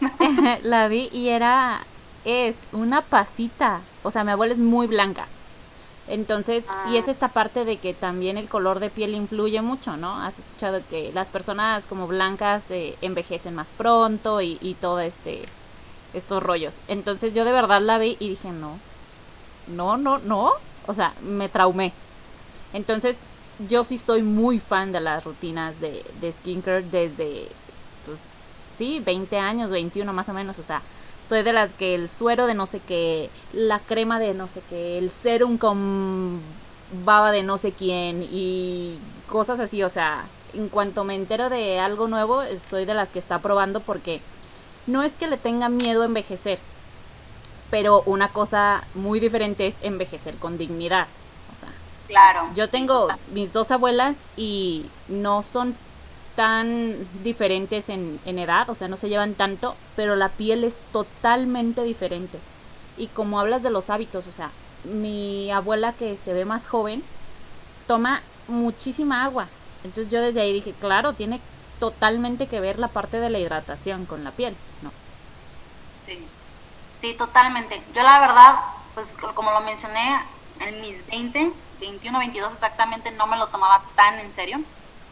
la 0.62 0.88
vi 0.88 1.08
y 1.12 1.28
era 1.28 1.84
es 2.24 2.56
una 2.72 3.02
pasita, 3.02 3.80
o 4.02 4.10
sea, 4.10 4.24
mi 4.24 4.30
abuela 4.30 4.54
es 4.54 4.60
muy 4.60 4.86
blanca. 4.86 5.26
Entonces, 6.08 6.64
y 6.90 6.96
es 6.96 7.06
ah. 7.06 7.10
esta 7.12 7.28
parte 7.28 7.64
de 7.64 7.76
que 7.76 7.94
también 7.94 8.36
el 8.36 8.48
color 8.48 8.80
de 8.80 8.90
piel 8.90 9.14
influye 9.14 9.62
mucho, 9.62 9.96
¿no? 9.96 10.20
Has 10.20 10.38
escuchado 10.38 10.80
que 10.90 11.12
las 11.12 11.28
personas 11.28 11.86
como 11.86 12.08
blancas 12.08 12.70
eh, 12.70 12.96
envejecen 13.02 13.54
más 13.54 13.68
pronto 13.76 14.40
y, 14.40 14.58
y 14.60 14.74
todo 14.74 15.00
este 15.00 15.42
estos 16.14 16.42
rollos. 16.42 16.74
Entonces 16.88 17.34
yo 17.34 17.44
de 17.44 17.52
verdad 17.52 17.80
la 17.80 17.98
vi 17.98 18.16
y 18.18 18.28
dije, 18.30 18.50
no, 18.50 18.78
no, 19.68 19.96
no, 19.96 20.18
no. 20.18 20.52
O 20.86 20.94
sea, 20.94 21.14
me 21.22 21.48
traumé. 21.48 21.92
Entonces 22.72 23.16
yo 23.68 23.84
sí 23.84 23.98
soy 23.98 24.22
muy 24.22 24.58
fan 24.58 24.92
de 24.92 25.00
las 25.00 25.24
rutinas 25.24 25.80
de, 25.80 26.04
de 26.20 26.32
skincare 26.32 26.82
desde, 26.82 27.48
pues, 28.06 28.20
sí, 28.76 29.00
20 29.00 29.38
años, 29.38 29.70
21 29.70 30.12
más 30.12 30.28
o 30.28 30.34
menos. 30.34 30.58
O 30.58 30.62
sea, 30.62 30.82
soy 31.28 31.42
de 31.42 31.52
las 31.52 31.74
que 31.74 31.94
el 31.94 32.10
suero 32.10 32.46
de 32.46 32.54
no 32.54 32.66
sé 32.66 32.80
qué, 32.80 33.30
la 33.52 33.78
crema 33.78 34.18
de 34.18 34.34
no 34.34 34.48
sé 34.48 34.62
qué, 34.68 34.98
el 34.98 35.10
serum 35.10 35.58
con 35.58 36.40
baba 37.04 37.30
de 37.32 37.42
no 37.42 37.58
sé 37.58 37.72
quién 37.72 38.22
y 38.22 38.98
cosas 39.28 39.60
así. 39.60 39.82
O 39.82 39.88
sea, 39.88 40.24
en 40.54 40.68
cuanto 40.68 41.04
me 41.04 41.14
entero 41.14 41.48
de 41.48 41.78
algo 41.78 42.08
nuevo, 42.08 42.42
soy 42.68 42.84
de 42.84 42.94
las 42.94 43.10
que 43.10 43.18
está 43.18 43.38
probando 43.38 43.80
porque 43.80 44.20
no 44.86 45.02
es 45.02 45.16
que 45.16 45.26
le 45.26 45.36
tenga 45.36 45.68
miedo 45.68 46.02
a 46.02 46.06
envejecer, 46.06 46.58
pero 47.70 48.02
una 48.06 48.28
cosa 48.28 48.84
muy 48.94 49.20
diferente 49.20 49.66
es 49.66 49.76
envejecer 49.82 50.36
con 50.36 50.58
dignidad. 50.58 51.06
O 51.56 51.60
sea, 51.60 51.70
claro. 52.08 52.48
Yo 52.54 52.68
tengo 52.68 53.08
mis 53.32 53.52
dos 53.52 53.70
abuelas 53.70 54.16
y 54.36 54.86
no 55.08 55.42
son 55.42 55.74
tan 56.36 56.96
diferentes 57.22 57.88
en, 57.88 58.20
en 58.24 58.38
edad, 58.38 58.68
o 58.70 58.74
sea, 58.74 58.88
no 58.88 58.96
se 58.96 59.08
llevan 59.08 59.34
tanto, 59.34 59.76
pero 59.96 60.16
la 60.16 60.28
piel 60.28 60.64
es 60.64 60.76
totalmente 60.92 61.82
diferente. 61.82 62.38
Y 62.96 63.08
como 63.08 63.40
hablas 63.40 63.62
de 63.62 63.70
los 63.70 63.90
hábitos, 63.90 64.26
o 64.26 64.32
sea, 64.32 64.50
mi 64.84 65.50
abuela 65.50 65.92
que 65.92 66.16
se 66.16 66.32
ve 66.32 66.44
más 66.44 66.66
joven, 66.66 67.02
toma 67.86 68.22
muchísima 68.48 69.24
agua. 69.24 69.48
Entonces 69.84 70.12
yo 70.12 70.20
desde 70.20 70.40
ahí 70.40 70.52
dije, 70.52 70.74
claro, 70.78 71.12
tiene 71.12 71.40
totalmente 71.78 72.46
que 72.46 72.60
ver 72.60 72.78
la 72.78 72.88
parte 72.88 73.18
de 73.18 73.30
la 73.30 73.38
hidratación 73.38 74.06
con 74.06 74.24
la 74.24 74.30
piel, 74.30 74.56
¿no? 74.82 74.92
Sí, 76.06 76.18
sí, 76.94 77.14
totalmente. 77.14 77.82
Yo 77.94 78.02
la 78.02 78.20
verdad, 78.20 78.56
pues 78.94 79.16
como 79.34 79.50
lo 79.50 79.60
mencioné, 79.62 80.20
en 80.60 80.80
mis 80.80 81.04
20, 81.06 81.52
21, 81.80 82.18
22 82.18 82.52
exactamente 82.52 83.10
no 83.12 83.26
me 83.26 83.36
lo 83.36 83.48
tomaba 83.48 83.82
tan 83.96 84.20
en 84.20 84.32
serio, 84.32 84.58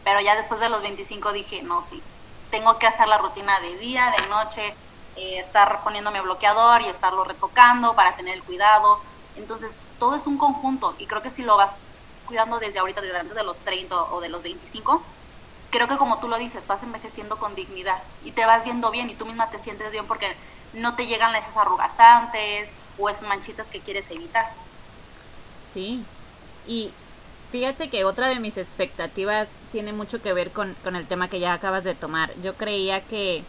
pero 0.03 0.19
ya 0.21 0.35
después 0.35 0.59
de 0.59 0.69
los 0.69 0.81
25 0.81 1.33
dije, 1.33 1.61
no, 1.61 1.81
sí, 1.81 2.01
tengo 2.49 2.77
que 2.77 2.87
hacer 2.87 3.07
la 3.07 3.17
rutina 3.17 3.59
de 3.59 3.77
día, 3.77 4.13
de 4.17 4.27
noche, 4.27 4.75
eh, 5.15 5.39
estar 5.39 5.83
poniéndome 5.83 6.21
bloqueador 6.21 6.81
y 6.81 6.87
estarlo 6.87 7.23
retocando 7.23 7.95
para 7.95 8.15
tener 8.15 8.35
el 8.35 8.43
cuidado. 8.43 8.99
Entonces, 9.35 9.79
todo 9.99 10.15
es 10.15 10.27
un 10.27 10.37
conjunto 10.37 10.95
y 10.97 11.05
creo 11.07 11.21
que 11.21 11.29
si 11.29 11.43
lo 11.43 11.57
vas 11.57 11.75
cuidando 12.25 12.59
desde 12.59 12.79
ahorita, 12.79 13.01
desde 13.01 13.17
antes 13.17 13.35
de 13.35 13.43
los 13.43 13.61
30 13.61 13.95
o 13.95 14.21
de 14.21 14.29
los 14.29 14.43
25, 14.43 15.01
creo 15.69 15.87
que 15.87 15.97
como 15.97 16.19
tú 16.19 16.27
lo 16.27 16.37
dices, 16.37 16.67
vas 16.67 16.83
envejeciendo 16.83 17.37
con 17.37 17.55
dignidad 17.55 18.01
y 18.23 18.31
te 18.31 18.45
vas 18.45 18.63
viendo 18.63 18.91
bien 18.91 19.09
y 19.09 19.15
tú 19.15 19.25
misma 19.25 19.49
te 19.49 19.59
sientes 19.59 19.91
bien 19.91 20.05
porque 20.07 20.35
no 20.73 20.95
te 20.95 21.07
llegan 21.07 21.35
esas 21.35 21.57
arrugas 21.57 21.99
antes 21.99 22.71
o 22.97 23.09
esas 23.09 23.27
manchitas 23.27 23.67
que 23.67 23.79
quieres 23.79 24.09
evitar. 24.11 24.53
Sí, 25.73 26.05
y 26.67 26.91
fíjate 27.51 27.89
que 27.89 28.05
otra 28.05 28.27
de 28.27 28.39
mis 28.39 28.57
expectativas 28.57 29.47
tiene 29.71 29.93
mucho 29.93 30.21
que 30.21 30.33
ver 30.33 30.51
con, 30.51 30.75
con 30.83 30.95
el 30.95 31.05
tema 31.05 31.27
que 31.27 31.39
ya 31.39 31.53
acabas 31.53 31.83
de 31.83 31.93
tomar. 31.93 32.31
Yo 32.43 32.55
creía 32.55 33.01
que, 33.01 33.43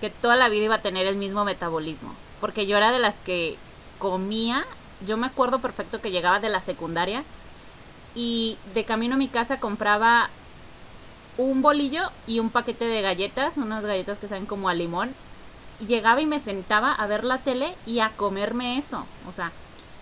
que 0.00 0.10
toda 0.10 0.36
la 0.36 0.48
vida 0.48 0.66
iba 0.66 0.74
a 0.76 0.82
tener 0.82 1.06
el 1.06 1.16
mismo 1.16 1.44
metabolismo, 1.44 2.14
porque 2.40 2.66
yo 2.66 2.76
era 2.76 2.92
de 2.92 2.98
las 2.98 3.20
que 3.20 3.56
comía, 3.98 4.64
yo 5.06 5.16
me 5.16 5.26
acuerdo 5.26 5.60
perfecto 5.60 6.00
que 6.00 6.10
llegaba 6.10 6.40
de 6.40 6.50
la 6.50 6.60
secundaria 6.60 7.24
y 8.14 8.58
de 8.74 8.84
camino 8.84 9.14
a 9.14 9.18
mi 9.18 9.28
casa 9.28 9.60
compraba 9.60 10.28
un 11.38 11.62
bolillo 11.62 12.10
y 12.26 12.40
un 12.40 12.50
paquete 12.50 12.84
de 12.84 13.00
galletas, 13.00 13.56
unas 13.56 13.84
galletas 13.84 14.18
que 14.18 14.28
saben 14.28 14.46
como 14.46 14.68
a 14.68 14.74
limón. 14.74 15.14
Y 15.80 15.86
llegaba 15.86 16.20
y 16.20 16.26
me 16.26 16.40
sentaba 16.40 16.92
a 16.92 17.06
ver 17.06 17.22
la 17.22 17.38
tele 17.38 17.72
y 17.86 18.00
a 18.00 18.10
comerme 18.10 18.76
eso. 18.78 19.06
O 19.28 19.32
sea, 19.32 19.52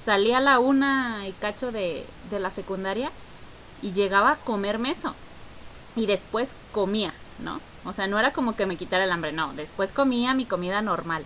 salía 0.03 0.39
a 0.39 0.41
la 0.41 0.59
una 0.59 1.29
y 1.29 1.33
cacho 1.33 1.71
de, 1.71 2.07
de 2.31 2.41
la 2.41 2.51
secundaria 2.51 3.11
y 3.83 3.93
llegaba 3.93 4.33
a 4.33 4.37
comerme 4.37 4.91
eso. 4.91 5.15
Y 5.95 6.07
después 6.07 6.55
comía, 6.73 7.13
¿no? 7.39 7.61
O 7.85 7.93
sea, 7.93 8.07
no 8.07 8.19
era 8.19 8.33
como 8.33 8.57
que 8.57 8.67
me 8.67 8.77
quitara 8.77 9.05
el 9.05 9.13
hambre, 9.13 9.33
no. 9.33 9.53
Después 9.55 9.93
comía 9.93 10.35
mi 10.35 10.45
comida 10.45 10.83
normal. 10.83 11.25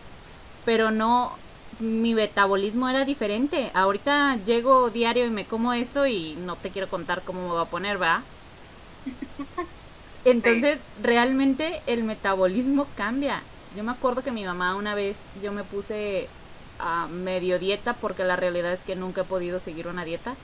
Pero 0.64 0.90
no, 0.90 1.32
mi 1.78 2.14
metabolismo 2.14 2.88
era 2.88 3.04
diferente. 3.04 3.70
Ahorita 3.74 4.36
llego 4.44 4.90
diario 4.90 5.26
y 5.26 5.30
me 5.30 5.46
como 5.46 5.72
eso 5.72 6.06
y 6.06 6.36
no 6.36 6.56
te 6.56 6.70
quiero 6.70 6.88
contar 6.88 7.22
cómo 7.22 7.48
me 7.48 7.54
va 7.54 7.62
a 7.62 7.66
poner, 7.66 8.00
¿va? 8.00 8.22
Entonces, 10.24 10.78
realmente 11.02 11.80
el 11.86 12.04
metabolismo 12.04 12.86
cambia. 12.96 13.42
Yo 13.76 13.84
me 13.84 13.92
acuerdo 13.92 14.22
que 14.22 14.32
mi 14.32 14.44
mamá 14.44 14.74
una 14.74 14.94
vez 14.94 15.16
yo 15.42 15.52
me 15.52 15.64
puse 15.64 16.28
a 16.78 17.06
medio 17.08 17.58
dieta 17.58 17.94
porque 17.94 18.24
la 18.24 18.36
realidad 18.36 18.72
es 18.72 18.84
que 18.84 18.96
nunca 18.96 19.22
he 19.22 19.24
podido 19.24 19.58
seguir 19.60 19.88
una 19.88 20.04
dieta. 20.04 20.34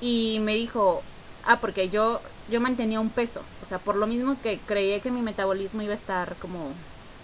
Y 0.00 0.38
me 0.40 0.54
dijo, 0.54 1.02
ah, 1.44 1.58
porque 1.60 1.88
yo 1.88 2.20
yo 2.50 2.60
mantenía 2.60 3.00
un 3.00 3.10
peso, 3.10 3.42
o 3.62 3.66
sea, 3.66 3.78
por 3.78 3.96
lo 3.96 4.06
mismo 4.06 4.36
que 4.42 4.58
creía 4.66 5.00
que 5.00 5.12
mi 5.12 5.22
metabolismo 5.22 5.82
iba 5.82 5.92
a 5.92 5.94
estar 5.94 6.34
como 6.36 6.72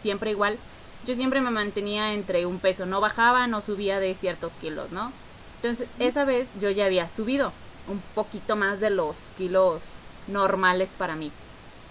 siempre 0.00 0.30
igual, 0.30 0.56
yo 1.04 1.14
siempre 1.14 1.40
me 1.40 1.50
mantenía 1.50 2.14
entre 2.14 2.46
un 2.46 2.58
peso, 2.58 2.86
no 2.86 3.00
bajaba, 3.00 3.46
no 3.46 3.60
subía 3.60 3.98
de 3.98 4.14
ciertos 4.14 4.52
kilos, 4.54 4.92
¿no? 4.92 5.12
Entonces, 5.56 5.88
esa 5.98 6.24
vez 6.24 6.48
yo 6.60 6.70
ya 6.70 6.86
había 6.86 7.08
subido 7.08 7.52
un 7.88 8.00
poquito 8.14 8.56
más 8.56 8.80
de 8.80 8.90
los 8.90 9.16
kilos 9.36 9.82
normales 10.28 10.92
para 10.96 11.16
mí. 11.16 11.32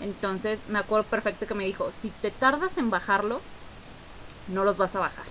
Entonces 0.01 0.60
me 0.70 0.80
acuerdo 0.80 1.06
perfecto 1.06 1.48
que 1.48 1.54
me 1.54 1.65
dijo, 1.65 1.92
si 2.01 2.10
te 2.10 2.32
tardas 2.32 2.77
en 2.77 2.89
bajarlos, 2.89 3.42
no 4.48 4.63
los 4.63 4.77
vas 4.77 4.96
a 4.96 5.00
bajar. 5.00 5.25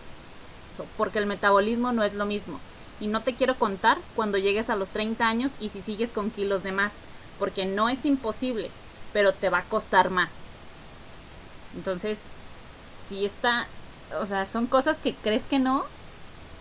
Porque 0.96 1.18
el 1.18 1.26
metabolismo 1.26 1.92
no 1.92 2.02
es 2.02 2.14
lo 2.14 2.26
mismo. 2.26 2.58
Y 3.00 3.08
no 3.08 3.22
te 3.22 3.34
quiero 3.34 3.56
contar 3.56 3.98
cuando 4.14 4.38
llegues 4.38 4.70
a 4.70 4.76
los 4.76 4.90
30 4.90 5.26
años 5.26 5.52
y 5.60 5.68
si 5.68 5.82
sigues 5.82 6.10
con 6.10 6.30
kilos 6.30 6.62
de 6.62 6.72
más. 6.72 6.92
Porque 7.38 7.66
no 7.66 7.88
es 7.88 8.04
imposible, 8.04 8.70
pero 9.12 9.32
te 9.32 9.50
va 9.50 9.58
a 9.58 9.64
costar 9.64 10.10
más. 10.10 10.30
Entonces, 11.74 12.18
si 13.08 13.24
está, 13.24 13.66
o 14.20 14.26
sea, 14.26 14.46
son 14.46 14.66
cosas 14.66 14.98
que 14.98 15.14
crees 15.14 15.44
que 15.44 15.58
no, 15.58 15.84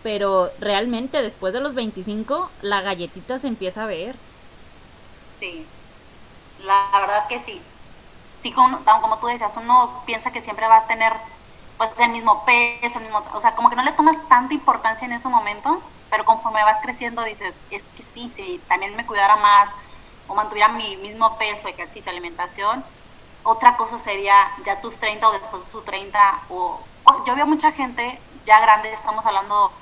pero 0.02 0.50
realmente 0.58 1.22
después 1.22 1.54
de 1.54 1.60
los 1.60 1.74
25 1.74 2.50
la 2.62 2.82
galletita 2.82 3.38
se 3.38 3.46
empieza 3.48 3.84
a 3.84 3.86
ver. 3.86 4.16
Sí, 5.38 5.64
la 6.58 6.98
verdad 7.00 7.28
que 7.28 7.40
sí 7.40 7.60
sí, 8.34 8.52
como, 8.52 8.78
como 8.84 9.18
tú 9.18 9.26
decías, 9.28 9.56
uno 9.56 10.02
piensa 10.04 10.32
que 10.32 10.42
siempre 10.42 10.66
va 10.66 10.78
a 10.78 10.86
tener 10.86 11.12
pues 11.78 11.98
el 11.98 12.10
mismo 12.10 12.44
peso, 12.44 12.98
el 12.98 13.04
mismo, 13.04 13.24
o 13.32 13.40
sea, 13.40 13.54
como 13.54 13.70
que 13.70 13.76
no 13.76 13.82
le 13.82 13.92
tomas 13.92 14.16
tanta 14.28 14.54
importancia 14.54 15.06
en 15.06 15.12
ese 15.12 15.28
momento, 15.28 15.80
pero 16.14 16.24
conforme 16.24 16.62
vas 16.62 16.80
creciendo 16.80 17.24
dices, 17.24 17.52
es 17.70 17.82
que 17.96 18.04
sí, 18.04 18.30
si 18.32 18.58
también 18.68 18.94
me 18.94 19.04
cuidara 19.04 19.34
más 19.34 19.68
o 20.28 20.34
mantuviera 20.36 20.68
mi 20.68 20.96
mismo 20.98 21.36
peso, 21.38 21.66
ejercicio, 21.66 22.12
alimentación, 22.12 22.84
otra 23.42 23.76
cosa 23.76 23.98
sería 23.98 24.36
ya 24.64 24.80
tus 24.80 24.96
30 24.96 25.28
o 25.28 25.32
después 25.32 25.64
de 25.64 25.70
sus 25.72 25.84
30, 25.84 26.20
o, 26.50 26.78
yo 27.26 27.34
veo 27.34 27.48
mucha 27.48 27.72
gente 27.72 28.22
ya 28.44 28.60
grande, 28.60 28.92
estamos 28.92 29.26
hablando 29.26 29.72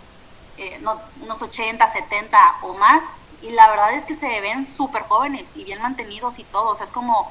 eh, 0.57 0.79
no, 0.81 0.99
unos 1.21 1.43
80, 1.43 1.87
70 1.87 2.39
o 2.63 2.73
más, 2.79 3.05
y 3.43 3.51
la 3.51 3.69
verdad 3.69 3.93
es 3.93 4.07
que 4.07 4.15
se 4.15 4.41
ven 4.41 4.65
súper 4.65 5.03
jóvenes 5.03 5.55
y 5.55 5.65
bien 5.65 5.83
mantenidos 5.83 6.39
y 6.39 6.45
todo, 6.45 6.71
o 6.71 6.75
sea, 6.75 6.85
es 6.85 6.93
como 6.93 7.31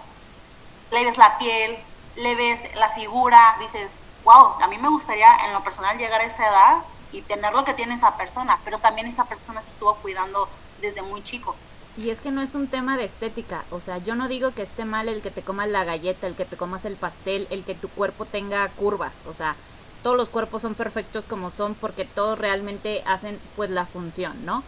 le 0.92 1.04
ves 1.06 1.18
la 1.18 1.40
piel, 1.40 1.76
le 2.18 2.36
ves 2.36 2.70
la 2.76 2.90
figura, 2.90 3.58
dices, 3.60 4.04
wow, 4.24 4.62
a 4.62 4.68
mí 4.68 4.78
me 4.78 4.90
gustaría 4.90 5.36
en 5.48 5.54
lo 5.54 5.64
personal 5.64 5.98
llegar 5.98 6.22
a 6.22 6.26
esa 6.26 6.48
edad 6.48 6.84
y 7.12 7.22
tener 7.22 7.54
lo 7.54 7.64
que 7.64 7.74
tiene 7.74 7.96
esa 7.96 8.18
persona, 8.18 8.60
pero 8.64 8.78
también 8.78 9.08
esa 9.08 9.26
persona 9.26 9.62
se 9.62 9.72
estuvo 9.72 9.96
cuidando 9.96 10.48
desde 10.82 11.02
muy 11.02 11.24
chico. 11.24 11.56
Y 11.98 12.10
es 12.10 12.22
que 12.22 12.32
no 12.32 12.42
es 12.42 12.56
un 12.56 12.68
tema 12.68 12.96
de 12.96 13.04
estética, 13.04 13.66
o 13.70 13.82
sea, 13.82 13.98
yo 13.98 14.16
no 14.16 14.30
digo 14.30 14.52
que 14.52 14.62
esté 14.62 14.86
mal 14.86 15.10
el 15.10 15.22
que 15.22 15.30
te 15.30 15.42
comas 15.42 15.68
la 15.68 15.84
galleta, 15.84 16.26
el 16.26 16.36
que 16.36 16.46
te 16.46 16.56
comas 16.56 16.86
el 16.86 16.96
pastel, 16.96 17.48
el 17.50 17.66
que 17.66 17.76
tu 17.76 17.90
cuerpo 17.90 18.26
tenga 18.26 18.68
curvas, 18.70 19.12
o 19.28 19.34
sea, 19.34 19.56
todos 20.02 20.16
los 20.16 20.30
cuerpos 20.30 20.62
son 20.62 20.74
perfectos 20.74 21.26
como 21.26 21.50
son 21.50 21.76
porque 21.76 22.06
todos 22.06 22.40
realmente 22.40 23.04
hacen 23.06 23.40
pues 23.56 23.70
la 23.70 23.86
función, 23.86 24.46
¿no? 24.46 24.64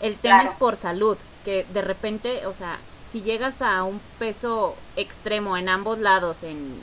El 0.00 0.16
tema 0.16 0.42
es 0.42 0.52
por 0.52 0.76
salud, 0.76 1.18
que 1.44 1.66
de 1.72 1.82
repente, 1.82 2.46
o 2.46 2.54
sea, 2.54 2.78
si 3.10 3.22
llegas 3.22 3.62
a 3.62 3.82
un 3.82 4.00
peso 4.18 4.76
extremo 4.96 5.56
en 5.56 5.68
ambos 5.68 5.98
lados, 5.98 6.44
en 6.44 6.80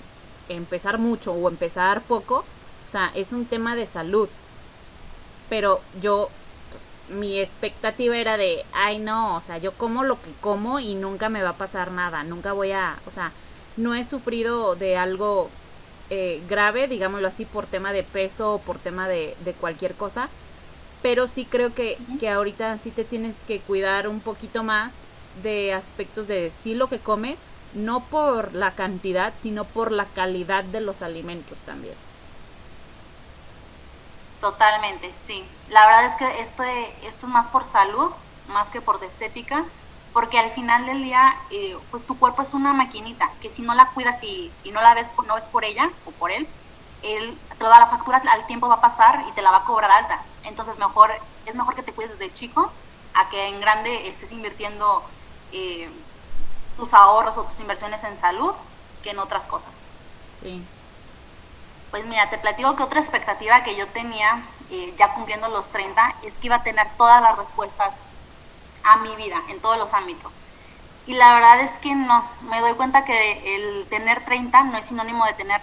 empezar 0.49 0.97
mucho 0.97 1.31
o 1.31 1.47
empezar 1.49 2.01
poco, 2.01 2.39
o 2.87 2.91
sea, 2.91 3.11
es 3.15 3.31
un 3.31 3.45
tema 3.45 3.75
de 3.75 3.87
salud. 3.87 4.29
Pero 5.49 5.81
yo, 6.01 6.29
mi 7.09 7.39
expectativa 7.39 8.17
era 8.17 8.37
de, 8.37 8.65
ay 8.73 8.99
no, 8.99 9.37
o 9.37 9.41
sea, 9.41 9.57
yo 9.57 9.71
como 9.73 10.03
lo 10.03 10.21
que 10.21 10.31
como 10.41 10.79
y 10.79 10.95
nunca 10.95 11.29
me 11.29 11.41
va 11.43 11.49
a 11.49 11.57
pasar 11.57 11.91
nada, 11.91 12.23
nunca 12.23 12.53
voy 12.53 12.71
a, 12.71 12.97
o 13.07 13.11
sea, 13.11 13.31
no 13.77 13.95
he 13.95 14.03
sufrido 14.03 14.75
de 14.75 14.97
algo 14.97 15.49
eh, 16.09 16.41
grave, 16.49 16.87
digámoslo 16.87 17.27
así, 17.27 17.45
por 17.45 17.65
tema 17.65 17.93
de 17.93 18.03
peso 18.03 18.55
o 18.55 18.59
por 18.59 18.77
tema 18.79 19.07
de, 19.07 19.35
de 19.45 19.53
cualquier 19.53 19.93
cosa. 19.93 20.29
Pero 21.01 21.27
sí 21.27 21.45
creo 21.45 21.73
que, 21.73 21.97
que 22.19 22.29
ahorita 22.29 22.77
sí 22.79 22.91
te 22.91 23.03
tienes 23.03 23.35
que 23.47 23.59
cuidar 23.59 24.07
un 24.07 24.19
poquito 24.19 24.63
más 24.63 24.93
de 25.43 25.73
aspectos 25.73 26.27
de 26.27 26.51
sí 26.51 26.73
lo 26.73 26.87
que 26.89 26.97
comes, 26.97 27.39
no 27.73 27.99
por 27.99 28.53
la 28.53 28.71
cantidad, 28.71 29.33
sino 29.39 29.63
por 29.65 29.91
la 29.91 30.05
calidad 30.05 30.63
de 30.63 30.81
los 30.81 31.03
alimentos 31.03 31.59
también. 31.59 31.93
Totalmente, 34.41 35.13
sí. 35.15 35.47
La 35.69 35.85
verdad 35.85 36.05
es 36.05 36.15
que 36.15 36.41
esto, 36.41 36.63
esto 36.63 37.25
es 37.25 37.31
más 37.31 37.49
por 37.49 37.65
salud, 37.65 38.11
más 38.49 38.69
que 38.69 38.81
por 38.81 39.03
estética, 39.03 39.65
porque 40.13 40.39
al 40.39 40.51
final 40.51 40.85
del 40.85 41.03
día, 41.03 41.35
eh, 41.51 41.77
pues 41.91 42.05
tu 42.05 42.17
cuerpo 42.17 42.41
es 42.41 42.53
una 42.53 42.73
maquinita, 42.73 43.31
que 43.41 43.49
si 43.49 43.61
no 43.61 43.73
la 43.73 43.89
cuidas 43.91 44.23
y, 44.23 44.51
y 44.63 44.71
no 44.71 44.81
la 44.81 44.93
ves, 44.93 45.09
no 45.27 45.35
ves 45.35 45.47
por 45.47 45.65
ella 45.65 45.89
o 46.05 46.11
por 46.11 46.31
él, 46.31 46.47
él, 47.03 47.37
toda 47.59 47.79
la 47.79 47.87
factura 47.87 48.21
al 48.31 48.47
tiempo 48.47 48.67
va 48.67 48.75
a 48.75 48.81
pasar 48.81 49.23
y 49.27 49.31
te 49.33 49.41
la 49.41 49.51
va 49.51 49.57
a 49.57 49.65
cobrar 49.65 49.91
alta. 49.91 50.21
Entonces 50.43 50.77
mejor, 50.79 51.11
es 51.45 51.55
mejor 51.55 51.75
que 51.75 51.83
te 51.83 51.93
cuides 51.93 52.17
desde 52.17 52.33
chico 52.33 52.71
a 53.13 53.29
que 53.29 53.47
en 53.49 53.59
grande 53.59 54.07
estés 54.07 54.31
invirtiendo 54.31 55.03
eh, 55.51 55.89
tus 56.75 56.93
ahorros 56.93 57.37
o 57.37 57.43
tus 57.43 57.59
inversiones 57.59 58.03
en 58.03 58.17
salud 58.17 58.53
que 59.03 59.11
en 59.11 59.19
otras 59.19 59.47
cosas. 59.47 59.71
Sí. 60.41 60.63
Pues 61.91 62.05
mira, 62.05 62.29
te 62.29 62.37
platico 62.37 62.75
que 62.75 62.83
otra 62.83 62.99
expectativa 62.99 63.63
que 63.63 63.75
yo 63.75 63.87
tenía 63.89 64.43
eh, 64.69 64.93
ya 64.97 65.13
cumpliendo 65.13 65.47
los 65.49 65.71
30 65.71 66.19
es 66.23 66.37
que 66.37 66.47
iba 66.47 66.57
a 66.57 66.63
tener 66.63 66.85
todas 66.97 67.21
las 67.21 67.37
respuestas 67.37 68.01
a 68.83 68.97
mi 68.97 69.15
vida 69.15 69.41
en 69.49 69.61
todos 69.61 69.77
los 69.77 69.93
ámbitos. 69.93 70.35
Y 71.05 71.13
la 71.13 71.33
verdad 71.33 71.61
es 71.61 71.79
que 71.79 71.95
no, 71.95 72.29
me 72.41 72.59
doy 72.59 72.73
cuenta 72.75 73.05
que 73.05 73.55
el 73.55 73.87
tener 73.89 74.25
30 74.25 74.63
no 74.65 74.77
es 74.77 74.85
sinónimo 74.85 75.25
de 75.25 75.33
tener 75.33 75.61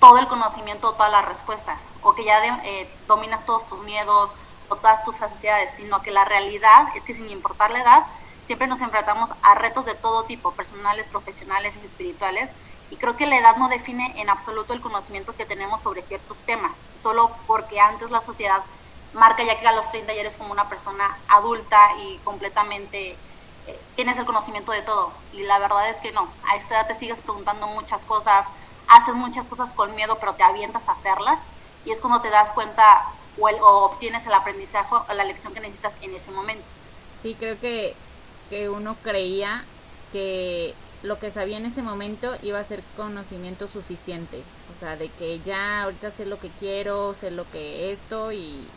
todo 0.00 0.18
el 0.18 0.26
conocimiento 0.26 0.94
todas 0.96 1.12
las 1.12 1.24
respuestas, 1.24 1.88
o 2.02 2.14
que 2.14 2.24
ya 2.24 2.44
eh, 2.64 3.04
dominas 3.06 3.46
todos 3.46 3.66
tus 3.66 3.80
miedos 3.82 4.34
o 4.68 4.76
todas 4.76 5.02
tus 5.04 5.22
ansiedades, 5.22 5.72
sino 5.76 6.02
que 6.02 6.10
la 6.10 6.24
realidad 6.24 6.88
es 6.96 7.04
que 7.04 7.14
sin 7.14 7.28
importar 7.30 7.70
la 7.70 7.80
edad, 7.80 8.06
siempre 8.44 8.66
nos 8.66 8.82
enfrentamos 8.82 9.30
a 9.42 9.54
retos 9.54 9.84
de 9.84 9.94
todo 9.94 10.26
tipo, 10.26 10.54
personales, 10.56 11.08
profesionales 11.08 11.76
y 11.76 11.84
espirituales, 11.84 12.52
y 12.90 12.96
creo 12.96 13.16
que 13.16 13.26
la 13.26 13.38
edad 13.38 13.56
no 13.56 13.68
define 13.68 14.20
en 14.20 14.30
absoluto 14.30 14.72
el 14.74 14.80
conocimiento 14.80 15.34
que 15.36 15.46
tenemos 15.46 15.82
sobre 15.82 16.02
ciertos 16.02 16.44
temas, 16.44 16.76
solo 16.92 17.42
porque 17.46 17.80
antes 17.80 18.10
la 18.10 18.20
sociedad 18.20 18.64
marca 19.12 19.42
ya 19.44 19.58
que 19.58 19.66
a 19.66 19.72
los 19.72 19.88
30 19.90 20.12
ya 20.14 20.20
eres 20.20 20.36
como 20.36 20.52
una 20.52 20.68
persona 20.68 21.22
adulta 21.28 21.78
y 21.98 22.18
completamente 22.20 23.22
eh, 23.66 23.80
tienes 23.96 24.18
el 24.18 24.26
conocimiento 24.26 24.72
de 24.72 24.82
todo. 24.82 25.12
Y 25.32 25.42
la 25.44 25.58
verdad 25.58 25.88
es 25.88 26.00
que 26.00 26.12
no, 26.12 26.38
a 26.42 26.56
esta 26.56 26.74
edad 26.76 26.86
te 26.88 26.94
sigues 26.94 27.22
preguntando 27.22 27.66
muchas 27.68 28.04
cosas, 28.06 28.50
haces 28.86 29.14
muchas 29.14 29.48
cosas 29.48 29.74
con 29.74 29.94
miedo, 29.94 30.18
pero 30.20 30.36
te 30.36 30.44
avientas 30.44 30.88
a 30.88 30.92
hacerlas. 30.92 31.46
y 31.84 31.92
es 31.92 32.00
cuando 32.00 32.20
te 32.22 32.30
das 32.30 32.52
cuenta 32.54 33.18
o, 33.36 33.48
o 33.48 33.84
obtienes 33.86 34.26
el 34.26 34.34
aprendizaje 34.34 34.94
o 34.94 35.14
la 35.14 35.24
lección 35.24 35.52
que 35.54 35.60
necesitas 35.60 35.96
en 36.00 36.14
ese 36.14 36.32
momento. 36.32 36.74
Sí, 37.22 37.36
creo 37.38 37.58
que, 37.58 38.02
que 38.48 38.68
uno 38.68 39.00
creía 39.00 39.70
que 40.10 40.83
lo 41.04 41.18
que 41.18 41.30
sabía 41.30 41.58
en 41.58 41.66
ese 41.66 41.82
momento 41.82 42.34
iba 42.42 42.58
a 42.58 42.64
ser 42.64 42.82
conocimiento 42.96 43.68
suficiente. 43.68 44.42
O 44.74 44.74
sea, 44.78 44.96
de 44.96 45.10
que 45.10 45.38
ya 45.40 45.82
ahorita 45.82 46.10
sé 46.10 46.24
lo 46.24 46.40
que 46.40 46.50
quiero, 46.50 47.14
sé 47.14 47.30
lo 47.30 47.48
que 47.50 47.92
esto 47.92 48.32
y, 48.32 48.72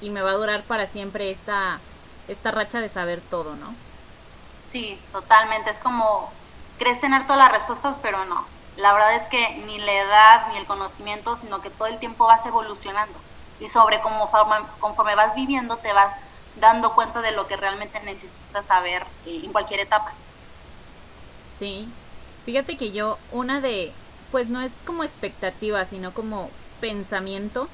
y 0.00 0.10
me 0.10 0.22
va 0.22 0.32
a 0.32 0.34
durar 0.34 0.64
para 0.64 0.88
siempre 0.88 1.30
esta, 1.30 1.80
esta 2.26 2.50
racha 2.50 2.80
de 2.80 2.88
saber 2.88 3.22
todo, 3.30 3.54
¿no? 3.56 3.76
Sí, 4.66 5.00
totalmente. 5.12 5.70
Es 5.70 5.78
como, 5.80 6.32
crees 6.78 7.00
tener 7.00 7.22
todas 7.24 7.38
las 7.38 7.52
respuestas, 7.52 8.00
pero 8.02 8.24
no. 8.24 8.44
La 8.76 8.92
verdad 8.92 9.14
es 9.14 9.28
que 9.28 9.54
ni 9.66 9.78
la 9.78 9.92
edad 9.92 10.48
ni 10.48 10.56
el 10.56 10.66
conocimiento, 10.66 11.36
sino 11.36 11.60
que 11.60 11.70
todo 11.70 11.88
el 11.88 11.98
tiempo 12.00 12.26
vas 12.26 12.44
evolucionando. 12.46 13.18
Y 13.60 13.68
sobre 13.68 14.00
cómo 14.00 14.30
conforme 14.80 15.14
vas 15.14 15.34
viviendo, 15.34 15.76
te 15.78 15.92
vas 15.92 16.16
dando 16.56 16.94
cuenta 16.94 17.22
de 17.22 17.32
lo 17.32 17.46
que 17.46 17.56
realmente 17.56 18.00
necesitas 18.00 18.66
saber 18.66 19.02
eh, 19.26 19.42
en 19.44 19.52
cualquier 19.52 19.80
etapa. 19.80 20.12
Sí, 21.58 21.86
fíjate 22.44 22.76
que 22.76 22.92
yo, 22.92 23.18
una 23.32 23.60
de, 23.60 23.92
pues 24.30 24.48
no 24.48 24.60
es 24.60 24.72
como 24.84 25.02
expectativa, 25.02 25.84
sino 25.84 26.12
como 26.12 26.50
pensamiento, 26.80 27.68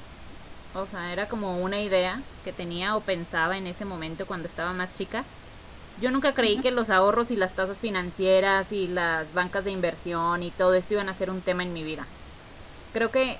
o 0.73 0.85
sea, 0.85 1.13
era 1.13 1.27
como 1.27 1.59
una 1.59 1.81
idea 1.81 2.21
que 2.43 2.51
tenía 2.51 2.95
o 2.95 3.01
pensaba 3.01 3.57
en 3.57 3.67
ese 3.67 3.85
momento 3.85 4.25
cuando 4.25 4.47
estaba 4.47 4.73
más 4.73 4.93
chica. 4.93 5.23
Yo 6.01 6.11
nunca 6.11 6.33
creí 6.33 6.59
que 6.59 6.71
los 6.71 6.89
ahorros 6.89 7.31
y 7.31 7.37
las 7.37 7.53
tasas 7.53 7.79
financieras 7.79 8.73
y 8.73 8.87
las 8.87 9.33
bancas 9.33 9.63
de 9.65 9.71
inversión 9.71 10.43
y 10.43 10.51
todo 10.51 10.73
esto 10.73 10.95
iban 10.95 11.09
a 11.09 11.13
ser 11.13 11.29
un 11.29 11.41
tema 11.41 11.63
en 11.63 11.71
mi 11.73 11.83
vida. 11.83 12.05
Creo 12.93 13.11
que 13.11 13.37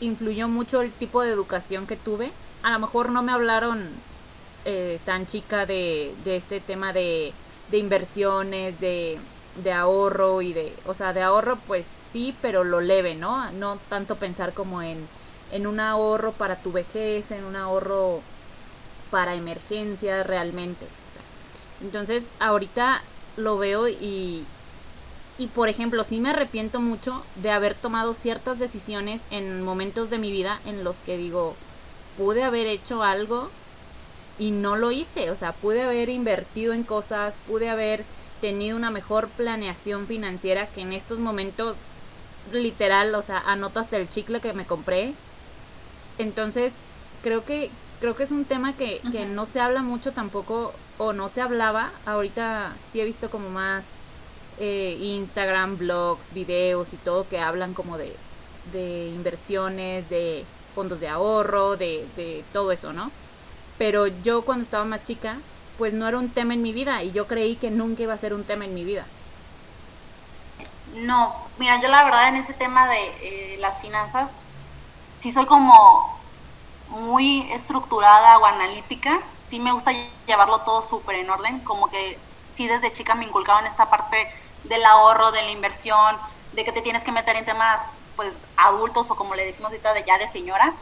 influyó 0.00 0.48
mucho 0.48 0.82
el 0.82 0.92
tipo 0.92 1.22
de 1.22 1.30
educación 1.30 1.86
que 1.86 1.96
tuve. 1.96 2.30
A 2.62 2.70
lo 2.72 2.78
mejor 2.78 3.10
no 3.10 3.22
me 3.22 3.32
hablaron 3.32 3.88
eh, 4.64 5.00
tan 5.06 5.26
chica 5.26 5.64
de, 5.66 6.14
de 6.24 6.36
este 6.36 6.60
tema 6.60 6.92
de, 6.92 7.32
de 7.70 7.78
inversiones, 7.78 8.80
de, 8.80 9.18
de 9.62 9.72
ahorro 9.72 10.42
y 10.42 10.52
de, 10.52 10.72
o 10.86 10.94
sea, 10.94 11.12
de 11.12 11.22
ahorro 11.22 11.58
pues 11.66 11.86
sí, 12.12 12.34
pero 12.42 12.64
lo 12.64 12.80
leve, 12.80 13.14
¿no? 13.14 13.50
No 13.52 13.78
tanto 13.88 14.16
pensar 14.16 14.52
como 14.52 14.82
en, 14.82 15.06
en 15.52 15.66
un 15.66 15.80
ahorro 15.80 16.32
para 16.32 16.56
tu 16.56 16.72
vejez, 16.72 17.30
en 17.30 17.44
un 17.44 17.56
ahorro 17.56 18.20
para 19.10 19.34
emergencias 19.34 20.26
realmente. 20.26 20.86
entonces, 21.80 22.24
ahorita 22.40 23.02
lo 23.36 23.58
veo 23.58 23.88
y, 23.88 24.44
y, 25.38 25.46
por 25.48 25.68
ejemplo, 25.68 26.04
sí 26.04 26.20
me 26.20 26.30
arrepiento 26.30 26.80
mucho 26.80 27.22
de 27.36 27.50
haber 27.50 27.74
tomado 27.74 28.14
ciertas 28.14 28.58
decisiones 28.58 29.22
en 29.30 29.62
momentos 29.62 30.10
de 30.10 30.18
mi 30.18 30.30
vida 30.30 30.60
en 30.64 30.84
los 30.84 30.96
que 30.98 31.16
digo, 31.18 31.54
pude 32.16 32.42
haber 32.42 32.66
hecho 32.66 33.02
algo 33.02 33.50
y 34.38 34.50
no 34.50 34.76
lo 34.76 34.90
hice. 34.90 35.30
O 35.30 35.36
sea, 35.36 35.52
pude 35.52 35.82
haber 35.82 36.08
invertido 36.08 36.72
en 36.72 36.82
cosas, 36.82 37.34
pude 37.46 37.68
haber 37.68 38.04
tenido 38.40 38.76
una 38.76 38.90
mejor 38.90 39.28
planeación 39.28 40.06
financiera 40.06 40.66
que 40.66 40.82
en 40.82 40.92
estos 40.92 41.18
momentos 41.18 41.76
literal, 42.52 43.14
o 43.14 43.22
sea, 43.22 43.38
anoto 43.38 43.80
hasta 43.80 43.96
el 43.96 44.08
chicle 44.08 44.40
que 44.40 44.52
me 44.52 44.66
compré. 44.66 45.14
Entonces, 46.18 46.72
creo 47.22 47.44
que 47.44 47.70
creo 48.00 48.14
que 48.14 48.24
es 48.24 48.30
un 48.30 48.44
tema 48.44 48.74
que, 48.74 49.00
que 49.10 49.24
no 49.24 49.46
se 49.46 49.60
habla 49.60 49.82
mucho 49.82 50.12
tampoco 50.12 50.74
o 50.98 51.12
no 51.12 51.28
se 51.28 51.40
hablaba. 51.40 51.90
Ahorita 52.04 52.74
sí 52.92 53.00
he 53.00 53.04
visto 53.04 53.30
como 53.30 53.48
más 53.50 53.86
eh, 54.58 54.96
Instagram, 55.00 55.78
blogs, 55.78 56.32
videos 56.32 56.92
y 56.92 56.96
todo 56.96 57.28
que 57.28 57.38
hablan 57.38 57.74
como 57.74 57.98
de, 57.98 58.14
de 58.72 59.08
inversiones, 59.14 60.08
de 60.10 60.44
fondos 60.74 61.00
de 61.00 61.08
ahorro, 61.08 61.76
de, 61.76 62.06
de 62.16 62.44
todo 62.52 62.72
eso, 62.72 62.92
¿no? 62.92 63.10
Pero 63.78 64.06
yo 64.06 64.42
cuando 64.42 64.64
estaba 64.64 64.84
más 64.84 65.04
chica, 65.04 65.38
pues 65.78 65.92
no 65.92 66.08
era 66.08 66.18
un 66.18 66.30
tema 66.30 66.54
en 66.54 66.62
mi 66.62 66.72
vida 66.72 67.02
y 67.02 67.12
yo 67.12 67.26
creí 67.26 67.56
que 67.56 67.70
nunca 67.70 68.02
iba 68.02 68.14
a 68.14 68.18
ser 68.18 68.34
un 68.34 68.44
tema 68.44 68.64
en 68.64 68.74
mi 68.74 68.84
vida. 68.84 69.04
No, 70.94 71.34
mira, 71.58 71.80
yo 71.80 71.88
la 71.88 72.04
verdad 72.04 72.28
en 72.28 72.36
ese 72.36 72.54
tema 72.54 72.88
de 72.88 72.96
eh, 73.22 73.56
las 73.58 73.80
finanzas, 73.80 74.30
sí 75.18 75.30
soy 75.30 75.44
como 75.44 76.18
muy 76.88 77.50
estructurada 77.52 78.38
o 78.38 78.46
analítica, 78.46 79.20
sí 79.40 79.58
me 79.58 79.72
gusta 79.72 79.92
llevarlo 80.26 80.60
todo 80.60 80.82
súper 80.82 81.16
en 81.16 81.30
orden, 81.30 81.60
como 81.60 81.90
que 81.90 82.18
sí 82.52 82.66
desde 82.66 82.92
chica 82.92 83.14
me 83.14 83.26
inculcaron 83.26 83.66
esta 83.66 83.90
parte 83.90 84.30
del 84.64 84.84
ahorro, 84.84 85.32
de 85.32 85.42
la 85.42 85.50
inversión, 85.50 86.16
de 86.52 86.64
que 86.64 86.72
te 86.72 86.80
tienes 86.80 87.04
que 87.04 87.12
meter 87.12 87.36
en 87.36 87.44
temas 87.44 87.86
pues 88.14 88.38
adultos 88.56 89.10
o 89.10 89.16
como 89.16 89.34
le 89.34 89.44
decimos 89.44 89.70
ahorita 89.70 89.92
de 89.92 90.04
ya 90.04 90.16
de 90.16 90.26
señora, 90.26 90.72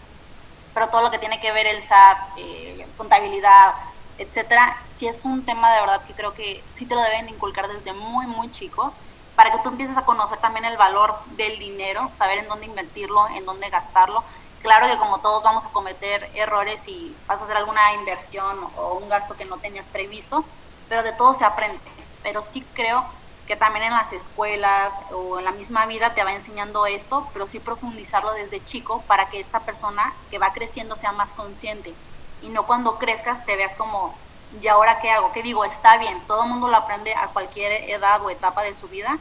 pero 0.72 0.88
todo 0.88 1.02
lo 1.02 1.11
que 1.11 1.18
tiene 1.18 1.40
que 1.40 1.50
ver 1.52 1.66
el 1.66 1.83
SAT, 1.83 2.18
eh, 2.37 2.87
contabilidad, 2.96 3.74
etcétera, 4.18 4.77
si 4.94 5.07
es 5.07 5.24
un 5.24 5.44
tema 5.44 5.72
de 5.72 5.81
verdad 5.81 6.05
que 6.05 6.14
creo 6.14 6.35
que 6.35 6.64
sí 6.68 6.87
te 6.87 6.94
lo 6.94 7.03
deben 7.03 7.29
inculcar 7.29 7.68
desde 7.68 7.92
muy, 7.92 8.27
muy 8.27 8.50
chico, 8.50 8.92
para 9.35 9.50
que 9.50 9.59
tú 9.59 9.70
empieces 9.70 9.96
a 9.96 10.05
conocer 10.05 10.38
también 10.38 10.64
el 10.64 10.77
valor 10.77 11.12
del 11.37 11.59
dinero, 11.59 12.11
saber 12.14 12.38
en 12.38 12.48
dónde 12.48 12.66
invertirlo, 12.66 13.29
en 13.29 13.44
dónde 13.44 13.68
gastarlo. 13.68 14.24
Claro 14.62 14.87
que 14.87 14.96
como 14.96 15.20
todos 15.20 15.42
vamos 15.42 15.66
a 15.66 15.72
cometer 15.72 16.31
errores 16.35 16.87
y 16.87 17.16
vas 17.27 17.40
a 17.40 17.44
hacer 17.44 17.57
alguna 17.57 17.92
inversión 17.94 18.57
o 18.77 18.94
un 18.94 19.09
gasto 19.09 19.37
que 19.37 19.44
no 19.44 19.59
tenías 19.59 19.88
previsto, 19.90 20.44
pero 20.88 21.03
de 21.03 21.12
todo 21.12 21.35
se 21.35 21.44
aprende. 21.44 21.81
Pero 22.22 22.42
sí 22.42 22.62
creo 22.74 23.05
que 23.46 23.57
también 23.57 23.87
en 23.87 23.92
las 23.92 24.12
escuelas 24.12 24.94
o 25.11 25.38
en 25.38 25.44
la 25.44 25.53
misma 25.53 25.85
vida 25.87 26.14
te 26.14 26.24
va 26.24 26.33
enseñando 26.33 26.87
esto, 26.87 27.29
pero 27.33 27.46
sí 27.46 27.59
profundizarlo 27.61 28.33
desde 28.33 28.62
chico 28.64 29.05
para 29.07 29.29
que 29.29 29.40
esta 29.40 29.64
persona 29.64 30.14
que 30.31 30.38
va 30.38 30.53
creciendo 30.53 30.96
sea 30.96 31.12
más 31.12 31.35
consciente 31.35 31.98
y 32.44 32.50
no 32.50 32.66
cuando 32.66 32.98
crezcas 32.98 33.44
te 33.46 33.57
veas 33.57 33.74
como, 33.74 34.14
¿y 34.61 34.68
ahora 34.68 35.00
qué 35.00 35.11
hago? 35.11 35.33
¿Qué 35.33 35.42
digo? 35.42 35.64
Está 35.64 35.98
bien, 35.98 36.20
todo 36.26 36.44
el 36.44 36.50
mundo 36.50 36.68
lo 36.68 36.76
aprende 36.76 37.14
a 37.14 37.28
cualquier 37.28 37.88
edad 37.90 38.22
o 38.22 38.30
etapa 38.30 38.62
de 38.62 38.74
su 38.74 38.87
vida 38.88 39.18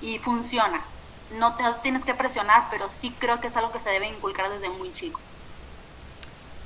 y 0.00 0.18
funciona. 0.18 0.82
No 1.38 1.54
te 1.54 1.64
tienes 1.82 2.04
que 2.04 2.14
presionar, 2.14 2.66
pero 2.70 2.88
sí 2.88 3.14
creo 3.18 3.40
que 3.40 3.46
es 3.46 3.56
algo 3.56 3.70
que 3.70 3.78
se 3.78 3.90
debe 3.90 4.08
inculcar 4.08 4.50
desde 4.50 4.70
muy 4.70 4.92
chico. 4.92 5.20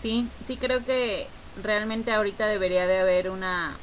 Sí, 0.00 0.28
sí 0.44 0.56
creo 0.56 0.84
que 0.84 1.28
realmente 1.62 2.12
ahorita 2.12 2.46
debería 2.46 2.86
de 2.86 3.00
haber 3.00 3.30
una 3.30 3.76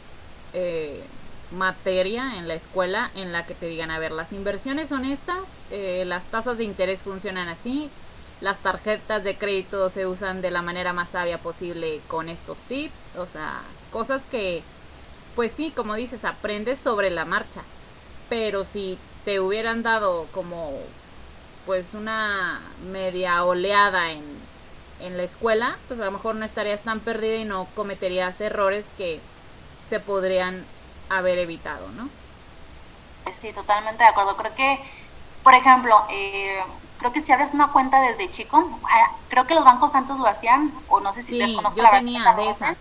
eh, 0.53 1.03
materia 1.51 2.37
en 2.37 2.47
la 2.47 2.55
escuela 2.55 3.11
en 3.15 3.31
la 3.31 3.45
que 3.45 3.53
te 3.53 3.67
digan, 3.67 3.91
a 3.91 3.99
ver, 3.99 4.11
las 4.11 4.33
inversiones 4.33 4.89
son 4.89 5.05
estas, 5.05 5.49
eh, 5.69 6.03
las 6.05 6.25
tasas 6.25 6.57
de 6.57 6.63
interés 6.63 7.03
funcionan 7.03 7.49
así, 7.49 7.89
las 8.41 8.59
tarjetas 8.59 9.23
de 9.23 9.37
crédito 9.37 9.89
se 9.89 10.07
usan 10.07 10.41
de 10.41 10.51
la 10.51 10.61
manera 10.61 10.93
más 10.93 11.09
sabia 11.09 11.37
posible 11.37 12.01
con 12.07 12.29
estos 12.29 12.61
tips, 12.61 13.01
o 13.17 13.25
sea, 13.25 13.61
cosas 13.91 14.23
que, 14.29 14.63
pues 15.35 15.51
sí, 15.51 15.71
como 15.75 15.95
dices, 15.95 16.25
aprendes 16.25 16.79
sobre 16.79 17.09
la 17.09 17.25
marcha, 17.25 17.61
pero 18.29 18.63
si 18.63 18.97
te 19.25 19.39
hubieran 19.39 19.83
dado 19.83 20.27
como, 20.31 20.71
pues 21.65 21.93
una 21.93 22.61
media 22.91 23.43
oleada 23.43 24.11
en, 24.11 24.23
en 25.01 25.17
la 25.17 25.23
escuela, 25.23 25.77
pues 25.87 25.99
a 25.99 26.05
lo 26.05 26.11
mejor 26.11 26.35
no 26.35 26.45
estarías 26.45 26.81
tan 26.81 26.99
perdida 26.99 27.35
y 27.35 27.45
no 27.45 27.67
cometerías 27.75 28.39
errores 28.41 28.85
que 28.97 29.19
se 29.89 29.99
podrían 29.99 30.65
haber 31.09 31.39
evitado, 31.39 31.89
¿no? 31.91 32.09
Sí, 33.33 33.51
totalmente 33.53 34.03
de 34.03 34.09
acuerdo. 34.09 34.35
Creo 34.37 34.55
que, 34.55 34.79
por 35.43 35.53
ejemplo, 35.53 35.95
eh, 36.09 36.63
creo 36.99 37.13
que 37.13 37.21
si 37.21 37.31
abres 37.31 37.53
una 37.53 37.71
cuenta 37.71 38.01
desde 38.01 38.29
chico, 38.29 38.79
ah, 38.83 39.11
creo 39.29 39.47
que 39.47 39.55
los 39.55 39.63
bancos 39.63 39.95
antes 39.95 40.17
lo 40.17 40.27
hacían, 40.27 40.71
o 40.89 40.99
no 40.99 41.13
sé 41.13 41.23
si 41.23 41.41
sí, 41.41 41.57
yo 41.75 41.89
tenía 41.89 42.33
de 42.33 42.49
esa, 42.49 42.75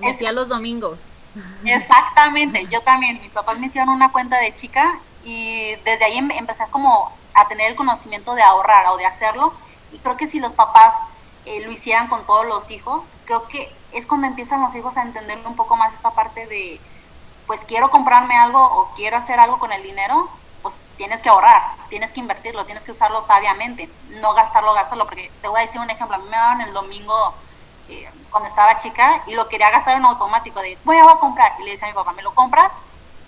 me 0.00 0.10
hacía 0.10 0.32
los 0.32 0.48
domingos. 0.48 0.98
Exactamente, 1.64 2.66
yo 2.68 2.80
también, 2.80 3.20
mis 3.20 3.30
papás 3.30 3.58
me 3.58 3.66
hicieron 3.66 3.90
una 3.90 4.10
cuenta 4.10 4.38
de 4.38 4.54
chica 4.54 4.98
y 5.24 5.74
desde 5.84 6.04
ahí 6.04 6.18
em, 6.18 6.30
empecé 6.30 6.64
como 6.70 7.12
a 7.34 7.46
tener 7.48 7.70
el 7.70 7.76
conocimiento 7.76 8.34
de 8.34 8.42
ahorrar 8.42 8.86
o 8.88 8.96
de 8.96 9.06
hacerlo, 9.06 9.52
y 9.92 9.98
creo 9.98 10.16
que 10.16 10.26
si 10.26 10.40
los 10.40 10.52
papás 10.52 10.94
eh, 11.44 11.60
lo 11.64 11.72
hicieran 11.72 12.08
con 12.08 12.24
todos 12.26 12.46
los 12.46 12.70
hijos, 12.70 13.06
creo 13.24 13.46
que 13.48 13.72
es 13.92 14.06
cuando 14.06 14.26
empiezan 14.26 14.62
los 14.62 14.74
hijos 14.74 14.96
a 14.96 15.02
entender 15.02 15.38
un 15.44 15.56
poco 15.56 15.76
más 15.76 15.92
esta 15.92 16.10
parte 16.12 16.46
de, 16.46 16.80
pues 17.46 17.64
quiero 17.64 17.90
comprarme 17.90 18.36
algo 18.36 18.62
o 18.62 18.92
quiero 18.94 19.16
hacer 19.16 19.40
algo 19.40 19.58
con 19.58 19.72
el 19.72 19.82
dinero, 19.82 20.28
pues 20.68 20.78
tienes 20.98 21.22
que 21.22 21.30
ahorrar, 21.30 21.62
tienes 21.88 22.12
que 22.12 22.20
invertirlo, 22.20 22.66
tienes 22.66 22.84
que 22.84 22.90
usarlo 22.90 23.22
sabiamente, 23.22 23.88
no 24.20 24.34
gastarlo, 24.34 24.74
gastarlo, 24.74 25.06
porque 25.06 25.32
te 25.40 25.48
voy 25.48 25.60
a 25.60 25.62
decir 25.64 25.80
un 25.80 25.88
ejemplo, 25.88 26.16
a 26.16 26.18
mí 26.18 26.26
me 26.28 26.36
daban 26.36 26.60
el 26.60 26.74
domingo 26.74 27.34
eh, 27.88 28.10
cuando 28.30 28.50
estaba 28.50 28.76
chica 28.76 29.22
y 29.26 29.34
lo 29.34 29.48
quería 29.48 29.70
gastar 29.70 29.96
en 29.96 30.04
automático, 30.04 30.60
de 30.60 30.76
voy 30.84 30.98
a, 30.98 31.04
comprar, 31.20 31.54
y 31.58 31.64
le 31.64 31.70
decía 31.70 31.88
a 31.88 31.90
mi 31.90 31.94
papá, 31.94 32.12
¿me 32.12 32.20
lo 32.20 32.34
compras? 32.34 32.74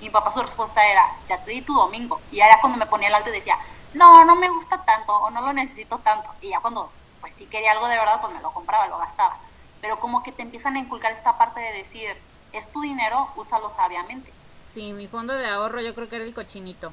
Y 0.01 0.05
mi 0.05 0.11
papá 0.11 0.33
su 0.33 0.43
respuesta 0.43 0.87
era, 0.87 1.03
ya 1.27 1.43
te 1.43 1.51
di 1.53 1.63
tu 1.63 1.73
domingo, 1.73 2.21
y 2.31 2.41
era 2.41 2.61
cuando 2.61 2.77
me 2.77 2.85
ponía 2.85 3.09
el 3.09 3.15
alto 3.15 3.31
y 3.31 3.33
decía, 3.33 3.59
no, 3.95 4.23
no 4.27 4.37
me 4.37 4.51
gusta 4.51 4.85
tanto, 4.85 5.15
o 5.15 5.31
no 5.31 5.41
lo 5.41 5.55
necesito 5.55 5.97
tanto, 5.99 6.31
y 6.43 6.51
ya 6.51 6.61
cuando, 6.61 6.93
pues 7.23 7.33
si 7.33 7.47
quería 7.47 7.73
algo 7.73 7.89
de 7.89 7.97
verdad, 7.97 8.21
pues 8.21 8.35
me 8.35 8.43
lo 8.43 8.53
compraba, 8.53 8.87
lo 8.89 8.99
gastaba, 8.99 9.39
pero 9.81 9.99
como 9.99 10.23
que 10.23 10.33
te 10.33 10.43
empiezan 10.43 10.77
a 10.77 10.81
inculcar 10.81 11.13
esta 11.13 11.39
parte 11.39 11.61
de 11.61 11.73
decir, 11.73 12.07
es 12.53 12.71
tu 12.71 12.83
dinero, 12.83 13.31
úsalo 13.37 13.71
sabiamente. 13.71 14.31
Sí, 14.75 14.93
mi 14.93 15.09
fondo 15.09 15.33
de 15.33 15.49
ahorro 15.49 15.81
yo 15.81 15.95
creo 15.95 16.11
que 16.11 16.17
era 16.17 16.25
el 16.27 16.35
cochinito. 16.35 16.93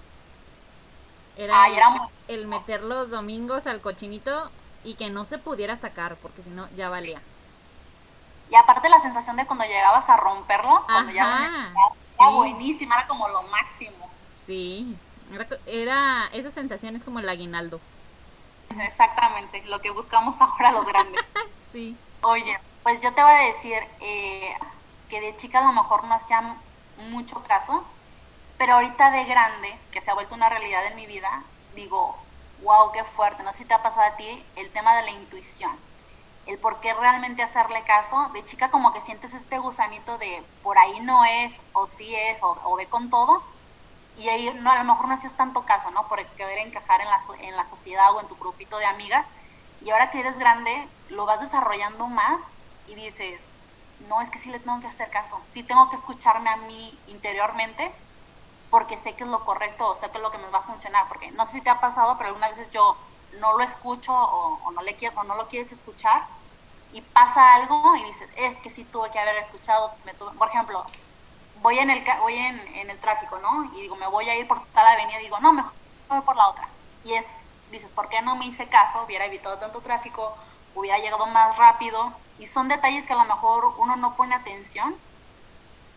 Era, 1.37 1.65
el, 2.27 2.47
meter 2.47 2.83
los 2.83 3.11
domingos 3.11 3.67
al 3.67 3.79
cochinito 3.79 4.49
y 4.83 4.95
que 4.95 5.09
no 5.09 5.23
se 5.23 5.37
pudiera 5.37 5.75
sacar, 5.75 6.15
porque 6.15 6.41
si 6.41 6.49
no, 6.49 6.67
ya 6.75 6.89
valía. 6.89 7.21
Y 8.49 8.55
aparte 8.55 8.89
la 8.89 8.99
sensación 8.99 9.37
de 9.37 9.45
cuando 9.45 9.65
llegabas 9.65 10.09
a 10.09 10.17
romperlo, 10.17 10.83
cuando 10.85 11.11
ya 11.11 11.25
lo 11.25 11.39
necesitabas, 11.39 11.93
era 12.19 12.29
buenísima, 12.29 12.95
era 12.95 13.07
como 13.07 13.27
lo 13.27 13.43
máximo. 13.43 14.09
Sí, 14.45 14.97
era, 15.31 15.47
era, 15.67 16.29
esa 16.33 16.49
sensación 16.49 16.95
es 16.95 17.03
como 17.03 17.19
el 17.19 17.29
aguinaldo. 17.29 17.79
Exactamente, 18.81 19.63
lo 19.67 19.79
que 19.81 19.91
buscamos 19.91 20.41
ahora 20.41 20.71
los 20.71 20.87
grandes. 20.87 21.23
sí. 21.71 21.95
Oye, 22.21 22.59
pues 22.83 22.99
yo 22.99 23.13
te 23.13 23.21
voy 23.21 23.31
a 23.31 23.47
decir 23.47 23.77
eh, 23.99 24.57
que 25.09 25.21
de 25.21 25.35
chica 25.35 25.59
a 25.59 25.65
lo 25.65 25.73
mejor 25.73 26.05
no 26.05 26.15
hacía 26.15 26.57
mucho 27.09 27.43
caso, 27.43 27.83
pero 28.57 28.73
ahorita 28.73 29.11
de 29.11 29.25
grande, 29.25 29.79
que 29.91 30.01
se 30.01 30.09
ha 30.09 30.15
vuelto 30.15 30.35
una 30.35 30.49
realidad 30.49 30.85
en 30.87 30.95
mi 30.95 31.05
vida, 31.05 31.43
digo, 31.75 32.17
wow, 32.63 32.91
qué 32.91 33.03
fuerte. 33.03 33.43
No 33.43 33.51
sé 33.51 33.59
si 33.59 33.65
te 33.65 33.73
ha 33.73 33.83
pasado 33.83 34.07
a 34.07 34.17
ti 34.17 34.45
el 34.55 34.71
tema 34.71 34.95
de 34.95 35.03
la 35.03 35.11
intuición, 35.11 35.77
el 36.47 36.57
por 36.57 36.79
qué 36.79 36.93
realmente 36.93 37.43
hacerle 37.43 37.83
caso. 37.83 38.29
De 38.33 38.43
chica 38.45 38.71
como 38.71 38.93
que 38.93 39.01
sientes 39.01 39.33
este 39.33 39.59
gusanito 39.59 40.17
de 40.17 40.43
por 40.63 40.77
ahí 40.77 40.99
no 41.01 41.23
es, 41.25 41.61
o 41.73 41.85
sí 41.85 42.15
es, 42.15 42.39
o, 42.41 42.75
ve 42.75 42.87
con 42.87 43.09
todo. 43.09 43.43
Y 44.17 44.29
ahí 44.29 44.51
no, 44.55 44.71
a 44.71 44.77
lo 44.77 44.83
mejor 44.83 45.07
no 45.07 45.13
hacías 45.13 45.33
tanto 45.33 45.63
caso, 45.63 45.91
¿no? 45.91 46.07
Por 46.07 46.25
querer 46.25 46.57
encajar 46.59 47.01
en 47.01 47.09
la, 47.09 47.19
en 47.41 47.55
la 47.55 47.65
sociedad 47.65 48.11
o 48.13 48.21
en 48.21 48.27
tu 48.27 48.35
grupito 48.35 48.77
de 48.79 48.85
amigas. 48.85 49.27
Y 49.83 49.91
ahora 49.91 50.09
que 50.09 50.19
eres 50.19 50.39
grande, 50.39 50.87
lo 51.09 51.25
vas 51.27 51.39
desarrollando 51.39 52.07
más 52.07 52.41
y 52.87 52.95
dices, 52.95 53.49
no, 54.07 54.21
es 54.21 54.31
que 54.31 54.39
sí 54.39 54.49
le 54.49 54.59
tengo 54.59 54.79
que 54.79 54.87
hacer 54.87 55.11
caso, 55.11 55.39
sí 55.45 55.61
tengo 55.61 55.89
que 55.89 55.95
escucharme 55.95 56.49
a 56.49 56.57
mí 56.57 56.97
interiormente 57.07 57.91
porque 58.69 58.97
sé 58.97 59.15
que 59.15 59.23
es 59.23 59.29
lo 59.29 59.45
correcto 59.45 59.89
o 59.89 59.97
sé 59.97 60.09
que 60.09 60.17
es 60.17 60.23
lo 60.23 60.31
que 60.31 60.37
me 60.37 60.49
va 60.49 60.59
a 60.59 60.63
funcionar, 60.63 61.07
porque 61.07 61.31
no 61.31 61.45
sé 61.45 61.53
si 61.53 61.61
te 61.61 61.69
ha 61.69 61.79
pasado, 61.79 62.17
pero 62.17 62.29
algunas 62.29 62.49
veces 62.49 62.69
yo 62.69 62.97
no 63.39 63.57
lo 63.57 63.63
escucho 63.63 64.13
o, 64.13 64.71
no, 64.71 64.81
le 64.81 64.95
quiero, 64.95 65.19
o 65.19 65.23
no 65.23 65.35
lo 65.35 65.47
quieres 65.47 65.71
escuchar 65.71 66.25
y 66.91 67.01
pasa 67.01 67.55
algo 67.55 67.95
y 67.97 68.03
dices, 68.03 68.29
es 68.35 68.59
que 68.59 68.69
sí 68.69 68.83
tuve 68.85 69.11
que 69.11 69.19
haber 69.19 69.37
escuchado, 69.37 69.93
por 70.37 70.49
ejemplo, 70.49 70.85
voy 71.61 71.79
en 71.79 71.89
el 71.89 72.03
voy 72.21 72.35
en, 72.35 72.59
en, 72.75 72.89
el 72.89 72.99
tráfico, 72.99 73.39
¿no? 73.39 73.65
Y 73.65 73.81
digo, 73.81 73.95
me 73.95 74.07
voy 74.07 74.29
a 74.29 74.35
ir 74.35 74.47
por 74.47 74.65
tal 74.67 74.87
avenida, 74.87 75.17
digo, 75.19 75.39
no, 75.39 75.53
mejor 75.53 75.73
voy 76.09 76.21
por 76.21 76.35
la 76.35 76.47
otra. 76.47 76.69
Y 77.03 77.13
es, 77.13 77.25
dices, 77.71 77.91
¿por 77.91 78.09
qué 78.09 78.21
no 78.21 78.35
me 78.35 78.45
hice 78.45 78.67
caso? 78.69 79.03
Hubiera 79.03 79.25
evitado 79.25 79.57
tanto 79.59 79.81
tráfico, 79.81 80.35
hubiera 80.75 80.97
llegado 80.99 81.25
más 81.27 81.57
rápido, 81.57 82.13
y 82.39 82.47
son 82.47 82.67
detalles 82.67 83.05
que 83.07 83.13
a 83.13 83.17
lo 83.17 83.25
mejor 83.25 83.65
uno 83.77 83.95
no 83.95 84.15
pone 84.15 84.35
atención, 84.35 84.95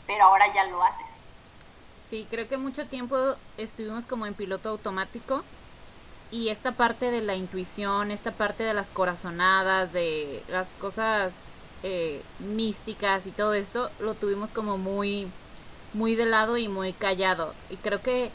pero 0.06 0.24
ahora 0.24 0.52
ya 0.52 0.64
lo 0.64 0.82
haces. 0.82 1.19
Sí, 2.10 2.26
creo 2.28 2.48
que 2.48 2.56
mucho 2.56 2.86
tiempo 2.86 3.36
estuvimos 3.56 4.04
como 4.04 4.26
en 4.26 4.34
piloto 4.34 4.70
automático 4.70 5.44
y 6.32 6.48
esta 6.48 6.72
parte 6.72 7.12
de 7.12 7.20
la 7.20 7.36
intuición, 7.36 8.10
esta 8.10 8.32
parte 8.32 8.64
de 8.64 8.74
las 8.74 8.90
corazonadas, 8.90 9.92
de 9.92 10.42
las 10.50 10.70
cosas 10.80 11.50
eh, 11.84 12.20
místicas 12.40 13.28
y 13.28 13.30
todo 13.30 13.54
esto, 13.54 13.90
lo 14.00 14.14
tuvimos 14.14 14.50
como 14.50 14.76
muy, 14.76 15.28
muy 15.94 16.16
de 16.16 16.26
lado 16.26 16.56
y 16.56 16.66
muy 16.66 16.92
callado. 16.92 17.54
Y 17.70 17.76
creo 17.76 18.02
que, 18.02 18.32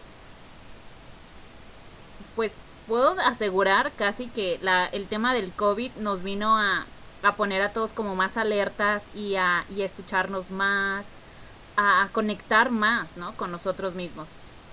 pues, 2.38 2.54
puedo 2.88 3.20
asegurar 3.20 3.92
casi 3.98 4.28
que 4.28 4.58
la, 4.62 4.86
el 4.88 5.06
tema 5.08 5.34
del 5.34 5.52
COVID 5.52 5.92
nos 5.98 6.24
vino 6.24 6.58
a, 6.58 6.86
a 7.24 7.36
poner 7.36 7.62
a 7.62 7.74
todos 7.74 7.92
como 7.92 8.16
más 8.16 8.38
alertas 8.38 9.04
y 9.14 9.36
a, 9.36 9.66
y 9.76 9.82
escucharnos 9.82 10.50
más, 10.50 11.08
a, 11.78 12.08
conectar 12.12 12.70
más, 12.72 13.18
¿no? 13.18 13.36
Con 13.36 13.52
nosotros 13.52 13.96
mismos. 13.96 14.28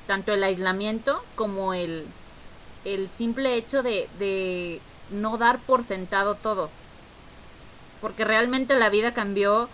Tanto 0.06 0.32
el 0.32 0.42
aislamiento 0.42 1.22
como 1.36 1.74
el, 1.74 2.06
el 2.84 3.08
simple 3.08 3.54
hecho 3.54 3.82
de, 3.82 4.08
de 4.18 4.80
no 5.10 5.36
dar 5.38 5.58
por 5.58 5.84
sentado 5.84 6.34
todo. 6.34 6.70
Porque 8.00 8.24
realmente 8.24 8.74
la 8.74 8.88
vida 8.88 9.14
cambió 9.14 9.68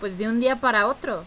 pues 0.00 0.18
de 0.18 0.28
un 0.28 0.40
día 0.40 0.56
para 0.56 0.86
otro. 0.86 1.24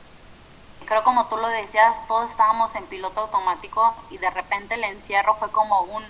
Creo 0.85 1.03
como 1.03 1.27
tú 1.27 1.37
lo 1.37 1.47
decías, 1.47 2.05
todos 2.07 2.29
estábamos 2.29 2.75
en 2.75 2.85
piloto 2.85 3.21
automático 3.21 3.93
y 4.09 4.17
de 4.17 4.29
repente 4.29 4.75
el 4.75 4.83
encierro 4.83 5.35
fue 5.35 5.49
como 5.51 5.81
un 5.81 6.03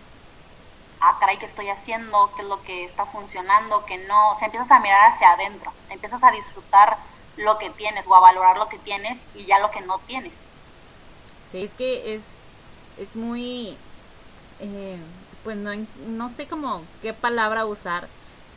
ah, 1.02 1.18
caray, 1.20 1.38
¿qué 1.38 1.46
estoy 1.46 1.70
haciendo? 1.70 2.32
¿Qué 2.36 2.44
es 2.44 2.48
lo 2.48 2.62
que 2.64 2.86
está 2.86 3.06
funcionando? 3.06 3.86
¿Qué 3.86 3.98
no? 4.08 4.32
O 4.32 4.36
sea, 4.36 4.46
empiezas 4.46 4.72
a 4.72 4.80
mirar 4.80 5.12
hacia 5.12 5.32
adentro, 5.32 5.72
empiezas 5.90 6.24
a 6.24 6.32
disfrutar 6.32 6.98
lo 7.38 7.58
que 7.58 7.70
tienes 7.70 8.08
o 8.08 8.16
a 8.16 8.20
valorar 8.20 8.58
lo 8.58 8.70
que 8.70 8.78
tienes 8.78 9.28
y 9.36 9.46
ya 9.46 9.60
lo 9.60 9.72
que 9.72 9.82
no 9.82 10.00
tienes. 10.08 10.42
Sí, 11.52 11.64
es 11.64 11.74
que 11.74 12.16
es, 12.16 12.22
es 12.98 13.16
muy, 13.16 13.78
eh, 14.60 14.98
pues 15.44 15.58
no, 15.58 15.72
no 16.08 16.30
sé 16.30 16.48
cómo, 16.48 16.84
qué 17.02 17.14
palabra 17.14 17.66
usar, 17.66 18.08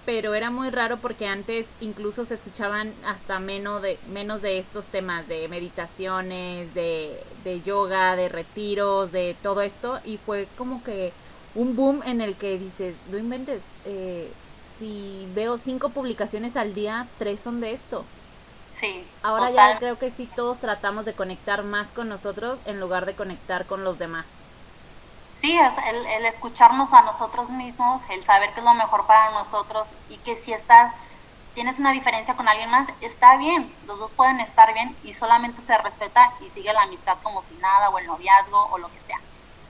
pero 0.07 0.35
era 0.35 0.51
muy 0.51 0.71
raro 0.71 0.99
porque 0.99 1.27
antes 1.27 1.67
incluso 1.81 2.25
se 2.25 2.35
escuchaban 2.35 2.93
hasta 3.07 3.39
menos 3.39 3.81
de, 3.83 3.99
menos 4.09 4.43
de 4.43 4.59
estos 4.59 4.87
temas 4.87 5.27
de 5.29 5.49
meditaciones, 5.49 6.75
de, 6.75 7.23
de 7.43 7.63
yoga, 7.63 8.15
de 8.17 8.29
retiros, 8.29 9.13
de 9.13 9.35
todo 9.43 9.63
esto, 9.63 10.01
y 10.05 10.19
fue 10.19 10.47
como 10.59 10.83
que 10.85 11.13
un 11.55 11.75
boom 11.75 12.03
en 12.05 12.21
el 12.21 12.35
que 12.35 12.59
dices, 12.59 12.97
no 13.11 13.19
inventes, 13.19 13.63
eh, 13.87 14.31
si 14.79 15.27
veo 15.35 15.57
cinco 15.57 15.91
publicaciones 15.91 16.57
al 16.57 16.75
día, 16.75 17.07
tres 17.19 17.41
son 17.41 17.61
de 17.61 17.73
esto. 17.73 18.05
Sí. 18.75 19.07
Ahora 19.23 19.51
ya 19.51 19.79
creo 19.79 19.99
que 19.99 20.11
sí 20.11 20.27
todos 20.35 20.59
tratamos 20.59 21.05
de 21.05 21.15
conectar 21.15 21.63
más 21.63 21.93
con 21.93 22.09
nosotros 22.09 22.59
en 22.65 22.81
lugar 22.81 23.07
de 23.07 23.15
conectar 23.15 23.67
con 23.67 23.85
los 23.85 23.99
demás. 23.99 24.27
Sí, 25.33 25.57
es 25.59 25.75
el, 25.79 26.07
el 26.07 26.27
escucharnos 26.27 26.93
a 26.95 27.03
nosotros 27.03 27.51
mismos, 27.51 28.03
el 28.11 28.25
saber 28.25 28.53
qué 28.55 28.61
es 28.61 28.65
lo 28.65 28.75
mejor 28.75 29.07
para 29.07 29.31
nosotros 29.33 29.93
y 30.09 30.17
que 30.19 30.37
si 30.37 30.53
estás, 30.53 30.93
tienes 31.55 31.79
una 31.79 31.93
diferencia 31.93 32.37
con 32.37 32.49
alguien 32.49 32.71
más, 32.71 32.89
está 33.01 33.37
bien, 33.37 33.73
los 33.87 33.99
dos 33.99 34.13
pueden 34.13 34.41
estar 34.41 34.73
bien 34.75 34.97
y 35.03 35.13
solamente 35.13 35.61
se 35.61 35.77
respeta 35.79 36.33
y 36.41 36.51
sigue 36.51 36.73
la 36.73 36.83
amistad 36.83 37.17
como 37.23 37.43
si 37.43 37.55
nada 37.55 37.91
o 37.91 37.99
el 37.99 38.07
noviazgo 38.07 38.69
o 38.73 38.79
lo 38.79 38.91
que 38.93 39.01
sea. 39.01 39.21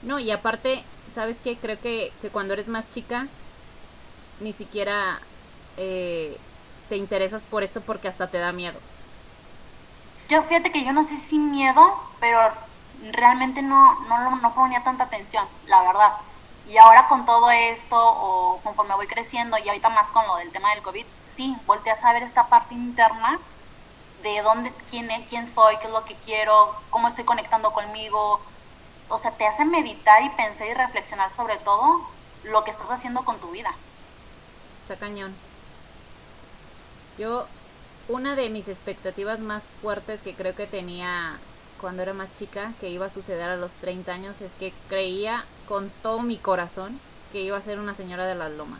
No, 0.03 0.19
y 0.19 0.31
aparte 0.31 0.83
¿sabes 1.15 1.37
qué? 1.41 1.55
Creo 1.55 1.79
que, 1.79 2.11
cuando 2.33 2.53
eres 2.53 2.67
más 2.67 2.87
chica, 2.89 3.27
ni 4.41 4.51
siquiera 4.51 5.19
eh, 5.77 6.37
te 6.89 6.97
interesas 6.97 7.43
por 7.43 7.63
eso 7.63 7.79
porque 7.81 8.09
hasta 8.09 8.27
te 8.27 8.37
da 8.37 8.51
miedo. 8.51 8.77
Yo 10.29 10.43
fíjate 10.43 10.71
que 10.71 10.83
yo 10.83 10.91
no 10.91 11.03
sé 11.03 11.17
si 11.17 11.37
miedo, 11.37 11.99
pero 12.19 12.39
realmente 13.11 13.61
no, 13.61 13.99
no, 14.01 14.35
no 14.37 14.53
ponía 14.55 14.83
tanta 14.83 15.05
atención, 15.05 15.45
la 15.67 15.81
verdad. 15.81 16.13
Y 16.67 16.77
ahora 16.77 17.07
con 17.07 17.25
todo 17.25 17.51
esto, 17.51 17.95
o 17.95 18.59
conforme 18.63 18.95
voy 18.95 19.07
creciendo, 19.07 19.57
y 19.57 19.67
ahorita 19.67 19.89
más 19.89 20.09
con 20.09 20.25
lo 20.25 20.37
del 20.37 20.51
tema 20.51 20.71
del 20.71 20.81
COVID, 20.81 21.05
sí, 21.19 21.55
volteas 21.67 22.03
a 22.03 22.13
ver 22.13 22.23
esta 22.23 22.47
parte 22.47 22.73
interna 22.73 23.39
de 24.23 24.41
dónde, 24.41 24.73
quién, 24.89 25.07
quién 25.29 25.45
soy, 25.45 25.77
qué 25.77 25.85
es 25.85 25.93
lo 25.93 26.03
que 26.03 26.15
quiero, 26.15 26.75
cómo 26.89 27.07
estoy 27.07 27.25
conectando 27.25 27.71
conmigo, 27.71 28.41
o 29.09 29.17
sea, 29.19 29.31
te 29.31 29.45
hace 29.45 29.65
meditar 29.65 30.23
y 30.23 30.29
pensar 30.31 30.67
y 30.67 30.73
reflexionar 30.73 31.29
sobre 31.29 31.57
todo 31.57 32.01
lo 32.43 32.63
que 32.63 32.71
estás 32.71 32.89
haciendo 32.89 33.23
con 33.23 33.39
tu 33.39 33.51
vida. 33.51 33.71
Está 34.81 34.97
cañón. 34.97 35.35
Yo, 37.17 37.45
una 38.07 38.35
de 38.35 38.49
mis 38.49 38.67
expectativas 38.67 39.39
más 39.39 39.63
fuertes 39.81 40.21
que 40.21 40.33
creo 40.33 40.55
que 40.55 40.67
tenía 40.67 41.37
cuando 41.79 42.03
era 42.03 42.13
más 42.13 42.33
chica, 42.33 42.73
que 42.79 42.89
iba 42.89 43.05
a 43.05 43.09
suceder 43.09 43.49
a 43.49 43.57
los 43.57 43.71
30 43.73 44.11
años, 44.11 44.41
es 44.41 44.53
que 44.53 44.73
creía 44.89 45.45
con 45.67 45.91
todo 46.01 46.21
mi 46.21 46.37
corazón 46.37 46.99
que 47.31 47.41
iba 47.41 47.57
a 47.57 47.61
ser 47.61 47.79
una 47.79 47.93
señora 47.93 48.25
de 48.25 48.35
las 48.35 48.51
lomas. 48.51 48.79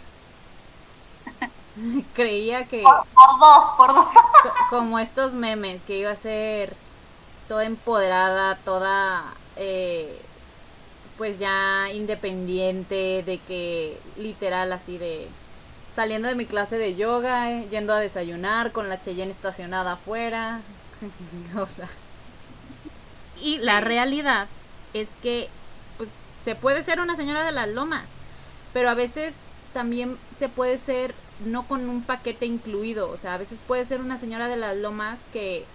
creía 2.13 2.65
que... 2.65 2.83
Por, 2.83 3.05
por, 3.13 3.39
dos, 3.39 3.71
por 3.77 3.93
dos. 3.93 4.13
como 4.69 4.99
estos 4.99 5.33
memes, 5.33 5.81
que 5.81 5.97
iba 5.97 6.11
a 6.11 6.15
ser 6.15 6.75
toda 7.47 7.65
empoderada, 7.65 8.55
toda 8.63 9.23
eh, 9.55 10.21
pues 11.17 11.39
ya 11.39 11.91
independiente, 11.93 13.23
de 13.25 13.39
que 13.39 13.99
literal 14.17 14.71
así 14.71 14.97
de 14.97 15.27
saliendo 15.95 16.27
de 16.27 16.35
mi 16.35 16.45
clase 16.45 16.77
de 16.77 16.95
yoga, 16.95 17.51
eh, 17.51 17.67
yendo 17.69 17.93
a 17.93 17.99
desayunar 17.99 18.71
con 18.71 18.89
la 18.89 18.99
Cheyenne 18.99 19.31
estacionada 19.31 19.93
afuera. 19.93 20.61
o 21.57 21.65
sea. 21.65 21.87
Y 23.41 23.59
la 23.59 23.81
realidad 23.81 24.47
es 24.93 25.09
que 25.21 25.49
pues, 25.97 26.09
se 26.43 26.55
puede 26.55 26.83
ser 26.83 26.99
una 26.99 27.15
señora 27.15 27.43
de 27.43 27.51
las 27.51 27.69
lomas, 27.69 28.05
pero 28.73 28.89
a 28.89 28.93
veces 28.93 29.33
también 29.73 30.17
se 30.37 30.49
puede 30.49 30.77
ser 30.77 31.13
no 31.45 31.67
con 31.67 31.89
un 31.89 32.01
paquete 32.01 32.45
incluido, 32.45 33.09
o 33.09 33.17
sea, 33.17 33.33
a 33.33 33.37
veces 33.37 33.59
puede 33.65 33.83
ser 33.83 33.99
una 33.99 34.17
señora 34.17 34.47
de 34.47 34.55
las 34.55 34.77
lomas 34.77 35.19
que, 35.33 35.65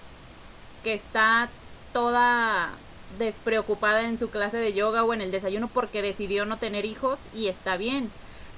que 0.83 0.95
está 0.95 1.51
toda 1.93 2.71
despreocupada 3.19 4.03
en 4.03 4.19
su 4.19 4.31
clase 4.31 4.57
de 4.57 4.73
yoga 4.73 5.05
o 5.05 5.13
en 5.13 5.21
el 5.21 5.31
desayuno 5.31 5.69
porque 5.69 6.01
decidió 6.01 6.47
no 6.47 6.57
tener 6.57 6.85
hijos 6.85 7.19
y 7.35 7.49
está 7.49 7.77
bien. 7.77 8.11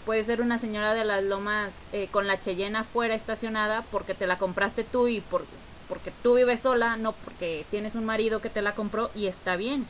Puede 0.05 0.25
ser 0.25 0.41
una 0.41 0.59
señora 0.59 0.95
de 0.95 1.05
las 1.05 1.23
lomas 1.23 1.71
eh, 1.93 2.09
con 2.11 2.27
la 2.27 2.41
Cheyenne 2.41 2.79
afuera 2.79 3.15
estacionada 3.15 3.83
porque 3.93 4.15
te 4.15 4.27
la 4.27 4.39
compraste 4.39 4.83
tú 4.83 5.07
y 5.07 5.21
por, 5.21 5.45
porque 5.89 6.13
tú 6.23 6.35
vives 6.35 6.61
sola, 6.61 6.97
no 6.97 7.13
porque 7.13 7.65
tienes 7.71 7.95
un 7.95 8.05
marido 8.05 8.41
que 8.41 8.51
te 8.51 8.63
la 8.63 8.75
compró 8.75 9.11
y 9.15 9.27
está 9.27 9.57
bien. 9.57 9.87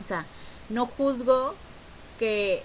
O 0.00 0.04
sea, 0.04 0.24
no 0.70 0.86
juzgo 0.86 1.54
que 2.18 2.62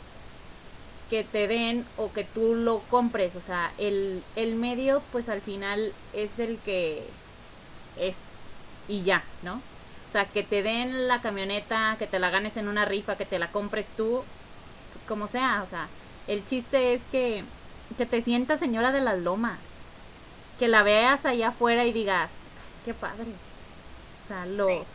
que 1.09 1.23
te 1.23 1.47
den 1.47 1.85
o 1.97 2.13
que 2.13 2.23
tú 2.23 2.55
lo 2.55 2.79
compres. 2.89 3.35
O 3.35 3.41
sea, 3.41 3.71
el, 3.77 4.23
el 4.35 4.55
medio 4.55 5.01
pues 5.11 5.27
al 5.27 5.41
final 5.41 5.91
es 6.13 6.39
el 6.39 6.59
que 6.59 7.03
es 7.97 8.17
y 8.87 9.03
ya, 9.03 9.23
¿no? 9.43 9.55
O 9.55 10.11
sea, 10.11 10.25
que 10.25 10.43
te 10.43 10.63
den 10.63 11.07
la 11.07 11.21
camioneta, 11.21 11.95
que 11.99 12.07
te 12.07 12.19
la 12.19 12.29
ganes 12.29 12.57
en 12.57 12.67
una 12.67 12.85
rifa, 12.85 13.15
que 13.15 13.25
te 13.25 13.37
la 13.37 13.51
compres 13.51 13.89
tú, 13.95 14.23
pues 14.93 15.05
como 15.07 15.27
sea, 15.27 15.61
o 15.63 15.67
sea, 15.67 15.87
el 16.29 16.45
chiste 16.45 16.93
es 16.93 17.01
que, 17.11 17.43
que 17.97 18.05
te 18.05 18.21
sientas 18.21 18.59
señora 18.59 18.91
de 18.91 19.01
las 19.01 19.17
lomas, 19.17 19.57
que 20.59 20.67
la 20.67 20.83
veas 20.83 21.25
allá 21.25 21.47
afuera 21.47 21.85
y 21.85 21.91
digas, 21.91 22.29
qué 22.85 22.93
padre. 22.93 23.25
O 24.23 24.27
sea, 24.27 24.45
lo, 24.45 24.85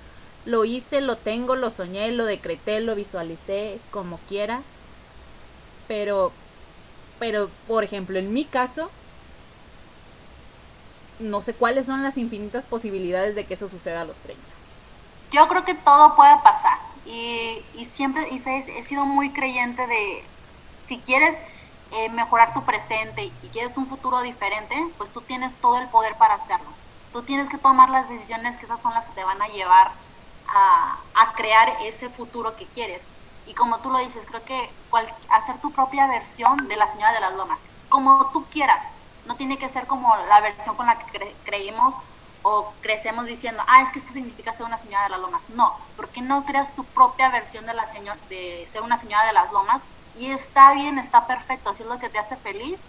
lo 0.45 0.65
hice, 0.65 1.01
lo 1.01 1.17
tengo, 1.17 1.57
lo 1.57 1.71
soñé, 1.71 2.13
lo 2.13 2.25
decreté, 2.25 2.81
lo 2.81 2.95
visualicé, 2.95 3.81
como 3.91 4.19
quieras. 4.29 4.63
Pero, 5.89 6.31
pero, 7.19 7.51
por 7.67 7.83
ejemplo, 7.83 8.21
en 8.21 8.33
mi 8.33 8.45
caso, 8.45 8.89
no 11.19 11.41
sé 11.41 11.53
cuáles 11.53 11.87
son 11.87 12.05
las 12.05 12.17
infinitas 12.17 12.65
posibilidades 12.65 13.35
de 13.35 13.45
que 13.45 13.55
eso 13.55 13.67
suceda 13.67 14.03
a 14.03 14.05
los 14.05 14.21
30. 14.21 14.41
Yo 15.33 15.49
creo 15.49 15.65
que 15.65 15.75
todo 15.75 16.15
puede 16.15 16.37
pasar. 16.45 16.79
Y, 17.07 17.61
y 17.75 17.87
siempre 17.87 18.25
y 18.31 18.37
he 18.37 18.83
sido 18.85 19.05
muy 19.05 19.31
creyente 19.31 19.85
de 19.85 20.25
si 20.87 20.99
quieres 20.99 21.37
eh, 21.93 22.09
mejorar 22.11 22.55
tu 22.55 22.63
presente 22.65 23.25
y 23.43 23.49
quieres 23.49 23.77
un 23.77 23.87
futuro 23.87 24.21
diferente, 24.23 24.77
pues 24.99 25.11
tú 25.11 25.21
tienes 25.21 25.55
todo 25.57 25.79
el 25.79 25.89
poder 25.89 26.17
para 26.17 26.35
hacerlo. 26.35 26.69
Tú 27.13 27.23
tienes 27.23 27.49
que 27.49 27.59
tomar 27.59 27.91
las 27.91 28.09
decisiones 28.09 28.59
que 28.59 28.65
esas 28.65 28.83
son 28.83 28.93
las 28.95 29.07
que 29.07 29.13
te 29.13 29.25
van 29.25 29.41
a 29.41 29.49
llevar 29.49 29.93
a, 30.49 30.99
a 31.15 31.33
crear 31.35 31.69
ese 31.83 32.09
futuro 32.09 32.57
que 32.57 32.67
quieres. 32.67 33.03
Y 33.47 33.55
como 33.55 33.79
tú 33.79 33.91
lo 33.91 33.99
dices, 33.99 34.27
creo 34.27 34.45
que 34.45 34.71
hacer 35.31 35.61
tu 35.61 35.71
propia 35.71 36.07
versión 36.07 36.69
de 36.69 36.77
la 36.77 36.89
señora 36.89 37.13
de 37.13 37.21
las 37.21 37.35
lomas, 37.35 37.65
como 37.89 38.31
tú 38.33 38.45
quieras, 38.47 38.85
no 39.27 39.37
tiene 39.37 39.59
que 39.59 39.69
ser 39.69 39.87
como 39.87 40.17
la 40.17 40.41
versión 40.41 40.77
con 40.77 40.87
la 40.87 40.99
que 40.99 41.35
creímos 41.45 41.97
o 42.43 42.73
crecemos 42.83 43.27
diciendo, 43.27 43.63
ah, 43.67 43.83
es 43.83 43.91
que 43.91 43.99
esto 43.99 44.13
significa 44.13 44.53
ser 44.53 44.67
una 44.67 44.77
señora 44.77 45.05
de 45.05 45.11
las 45.11 45.21
lomas. 45.21 45.51
No, 45.51 45.75
porque 45.97 46.21
no 46.21 46.45
creas 46.45 46.75
tu 46.75 46.85
propia 46.85 47.31
versión 47.31 47.67
de, 47.67 47.75
la 47.75 47.87
señor, 47.87 48.19
de 48.29 48.67
ser 48.71 48.83
una 48.83 48.97
señora 48.97 49.25
de 49.27 49.33
las 49.33 49.51
lomas 49.53 49.87
y 50.17 50.31
está 50.31 50.75
bien, 50.75 50.99
está 50.99 51.27
perfecto, 51.27 51.75
si 51.75 51.83
es 51.83 51.89
lo 51.89 51.99
que 51.99 52.09
te 52.09 52.19
hace 52.19 52.37
feliz, 52.37 52.83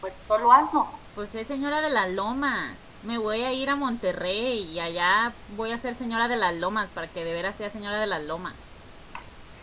pues 0.00 0.14
solo 0.14 0.52
hazlo. 0.52 0.86
Pues 1.14 1.34
es 1.34 1.46
señora 1.46 1.80
de 1.80 1.90
las 1.90 2.08
lomas. 2.10 2.72
Me 3.02 3.18
voy 3.18 3.42
a 3.42 3.52
ir 3.52 3.70
a 3.70 3.76
Monterrey 3.76 4.64
y 4.64 4.80
allá 4.80 5.32
voy 5.56 5.72
a 5.72 5.78
ser 5.78 5.94
señora 5.94 6.28
de 6.28 6.36
las 6.36 6.54
lomas 6.54 6.88
para 6.88 7.06
que 7.08 7.24
de 7.24 7.32
veras 7.32 7.56
sea 7.56 7.70
señora 7.70 7.98
de 7.98 8.06
las 8.06 8.22
lomas. 8.24 8.54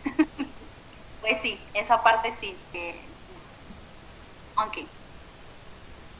pues 1.20 1.40
sí, 1.40 1.58
esa 1.74 2.02
parte 2.02 2.34
sí. 2.38 2.56
que 2.72 3.00
ok. 4.56 4.78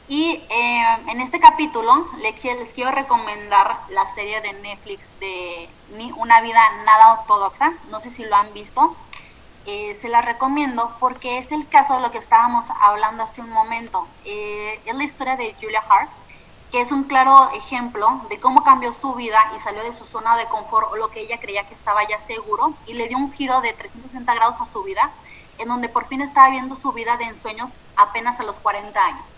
Y 0.07 0.43
eh, 0.49 0.83
en 1.07 1.19
este 1.19 1.39
capítulo 1.39 2.07
les, 2.21 2.43
les, 2.43 2.73
quiero 2.73 2.91
recomendar 2.91 3.79
la 3.89 4.07
serie 4.07 4.39
de 4.41 4.53
Netflix 4.53 5.09
de 5.19 5.67
Una 6.17 6.41
vida 6.41 6.61
nada 6.85 7.13
ortodoxa. 7.13 7.73
No 7.89 7.99
sé 7.99 8.09
si 8.11 8.23
lo 8.25 8.35
han 8.35 8.53
visto. 8.53 8.95
Eh, 9.67 9.95
se 9.95 10.09
la 10.09 10.21
recomiendo 10.21 10.95
porque 10.99 11.39
es 11.39 11.51
el 11.51 11.67
caso 11.67 11.95
de 11.95 12.01
lo 12.01 12.11
que 12.11 12.19
estábamos 12.19 12.67
hablando 12.81 13.23
hace 13.23 13.41
un 13.41 13.49
momento. 13.49 14.07
Eh, 14.23 14.79
es 14.85 14.95
la 14.95 15.03
historia 15.03 15.37
de 15.37 15.55
Julia 15.59 15.83
Hart, 15.89 16.09
que 16.71 16.81
es 16.81 16.91
un 16.91 17.05
claro 17.05 17.49
ejemplo 17.51 18.21
de 18.29 18.39
cómo 18.39 18.63
cambió 18.63 18.93
su 18.93 19.15
vida 19.15 19.39
y 19.55 19.59
salió 19.59 19.81
de 19.83 19.93
su 19.93 20.05
zona 20.05 20.37
de 20.37 20.45
confort 20.45 20.91
o 20.91 20.97
lo 20.97 21.09
que 21.09 21.21
ella 21.21 21.39
creía 21.39 21.67
que 21.67 21.73
estaba 21.73 22.07
ya 22.07 22.19
seguro 22.19 22.73
y 22.85 22.93
le 22.93 23.07
dio 23.07 23.17
un 23.17 23.33
giro 23.33 23.59
de 23.61 23.73
360 23.73 24.35
grados 24.35 24.61
a 24.61 24.65
su 24.67 24.83
vida, 24.83 25.11
en 25.57 25.67
donde 25.67 25.89
por 25.89 26.05
fin 26.05 26.21
estaba 26.21 26.49
viendo 26.51 26.75
su 26.75 26.91
vida 26.91 27.17
de 27.17 27.25
ensueños 27.25 27.71
apenas 27.95 28.39
a 28.39 28.43
los 28.43 28.59
40 28.59 29.03
años 29.03 29.33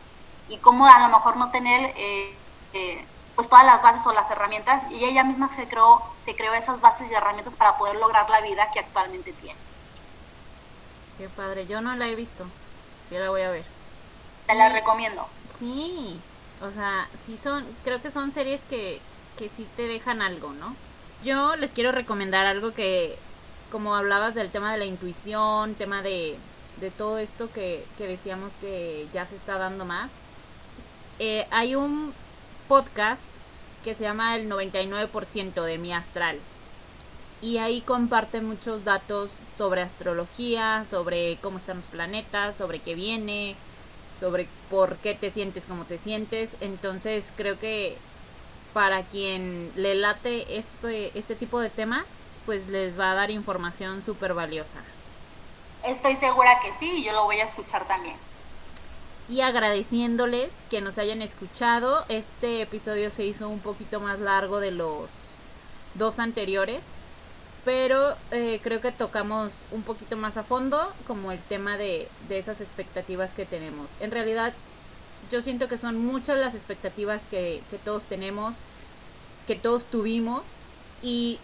y 0.49 0.57
cómo 0.57 0.87
a 0.87 0.99
lo 0.99 1.07
mejor 1.09 1.37
no 1.37 1.51
tener 1.51 1.93
eh, 1.95 2.35
pues 3.35 3.47
todas 3.47 3.65
las 3.65 3.81
bases 3.81 4.05
o 4.07 4.13
las 4.13 4.29
herramientas 4.31 4.83
y 4.91 5.05
ella 5.05 5.23
misma 5.23 5.49
se 5.51 5.67
creó, 5.69 6.01
se 6.25 6.35
creó 6.35 6.53
esas 6.53 6.81
bases 6.81 7.11
y 7.11 7.13
herramientas 7.13 7.55
para 7.55 7.77
poder 7.77 7.95
lograr 7.97 8.29
la 8.29 8.41
vida 8.41 8.71
que 8.71 8.79
actualmente 8.79 9.31
tiene. 9.31 9.66
Qué 11.17 11.27
padre, 11.29 11.65
yo 11.67 11.81
no 11.81 11.95
la 11.95 12.07
he 12.07 12.15
visto, 12.15 12.45
yo 13.11 13.19
la 13.19 13.29
voy 13.29 13.41
a 13.41 13.49
ver. 13.49 13.65
Te 14.45 14.55
la 14.55 14.69
recomiendo. 14.69 15.27
Sí, 15.57 16.19
o 16.61 16.71
sea, 16.71 17.07
sí 17.25 17.37
son, 17.37 17.65
creo 17.83 18.01
que 18.01 18.11
son 18.11 18.31
series 18.31 18.61
que, 18.69 18.99
que 19.37 19.49
sí 19.49 19.67
te 19.75 19.87
dejan 19.87 20.21
algo, 20.21 20.51
¿no? 20.53 20.75
Yo 21.23 21.55
les 21.55 21.71
quiero 21.73 21.91
recomendar 21.91 22.45
algo 22.45 22.71
que, 22.73 23.17
como 23.71 23.95
hablabas 23.95 24.35
del 24.35 24.51
tema 24.51 24.71
de 24.71 24.77
la 24.77 24.85
intuición, 24.85 25.73
tema 25.73 26.01
de, 26.03 26.37
de 26.79 26.91
todo 26.91 27.17
esto 27.17 27.51
que, 27.51 27.83
que 27.97 28.07
decíamos 28.07 28.53
que 28.61 29.07
ya 29.11 29.25
se 29.25 29.35
está 29.35 29.57
dando 29.57 29.85
más, 29.85 30.11
eh, 31.19 31.47
hay 31.49 31.75
un 31.75 32.13
podcast 32.67 33.21
que 33.83 33.95
se 33.95 34.03
llama 34.03 34.35
El 34.35 34.49
99% 34.49 35.63
de 35.63 35.77
mi 35.77 35.93
astral. 35.93 36.39
Y 37.41 37.57
ahí 37.57 37.81
comparte 37.81 38.41
muchos 38.41 38.83
datos 38.83 39.31
sobre 39.57 39.81
astrología, 39.81 40.85
sobre 40.89 41.37
cómo 41.41 41.57
están 41.57 41.77
los 41.77 41.85
planetas, 41.85 42.55
sobre 42.55 42.79
qué 42.79 42.95
viene, 42.95 43.55
sobre 44.19 44.47
por 44.69 44.97
qué 44.97 45.13
te 45.13 45.29
sientes 45.29 45.65
como 45.65 45.85
te 45.85 45.97
sientes. 45.97 46.57
Entonces 46.61 47.31
creo 47.35 47.59
que 47.59 47.97
para 48.73 49.03
quien 49.03 49.71
le 49.75 49.95
late 49.95 50.57
este, 50.57 51.17
este 51.17 51.35
tipo 51.35 51.59
de 51.59 51.69
temas, 51.69 52.05
pues 52.45 52.67
les 52.67 52.99
va 52.99 53.11
a 53.11 53.15
dar 53.15 53.29
información 53.29 54.01
súper 54.01 54.33
valiosa. 54.33 54.79
Estoy 55.83 56.15
segura 56.15 56.59
que 56.63 56.73
sí, 56.73 57.03
yo 57.03 57.13
lo 57.13 57.25
voy 57.25 57.39
a 57.39 57.45
escuchar 57.45 57.87
también 57.87 58.17
y 59.29 59.41
agradeciéndoles 59.41 60.51
que 60.69 60.81
nos 60.81 60.97
hayan 60.97 61.21
escuchado. 61.21 62.05
Este 62.09 62.61
episodio 62.61 63.09
se 63.09 63.25
hizo 63.25 63.49
un 63.49 63.59
poquito 63.59 63.99
más 63.99 64.19
largo 64.19 64.59
de 64.59 64.71
los 64.71 65.09
dos 65.95 66.19
anteriores, 66.19 66.83
pero 67.67 68.15
eh, 68.31 68.61
creo 68.63 68.79
que 68.79 68.93
tocamos 68.93 69.51
un 69.71 69.83
poquito 69.83 70.15
más 70.15 70.37
a 70.37 70.43
fondo 70.43 70.89
como 71.05 71.33
el 71.33 71.39
tema 71.39 71.75
de, 71.75 72.07
de 72.29 72.39
esas 72.39 72.61
expectativas 72.61 73.33
que 73.33 73.45
tenemos. 73.45 73.89
En 73.99 74.11
realidad 74.11 74.53
yo 75.29 75.41
siento 75.41 75.67
que 75.67 75.77
son 75.77 75.97
muchas 75.97 76.37
las 76.37 76.55
expectativas 76.55 77.27
que, 77.27 77.61
que 77.69 77.77
todos 77.77 78.05
tenemos, 78.05 78.55
que 79.47 79.57
todos 79.57 79.83
tuvimos 79.83 80.43
y 81.03 81.39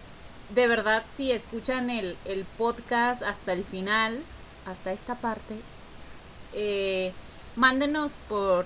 de 0.56 0.66
verdad 0.70 1.04
si 1.12 1.34
escuchan 1.34 1.90
el, 1.90 2.16
el 2.24 2.46
podcast 2.58 3.22
hasta 3.22 3.52
el 3.52 3.66
final, 3.66 4.18
hasta 4.66 4.94
esta 4.94 5.16
parte, 5.16 5.56
eh, 6.54 7.12
mándenos 7.58 8.14
por 8.30 8.66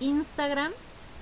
Instagram 0.00 0.72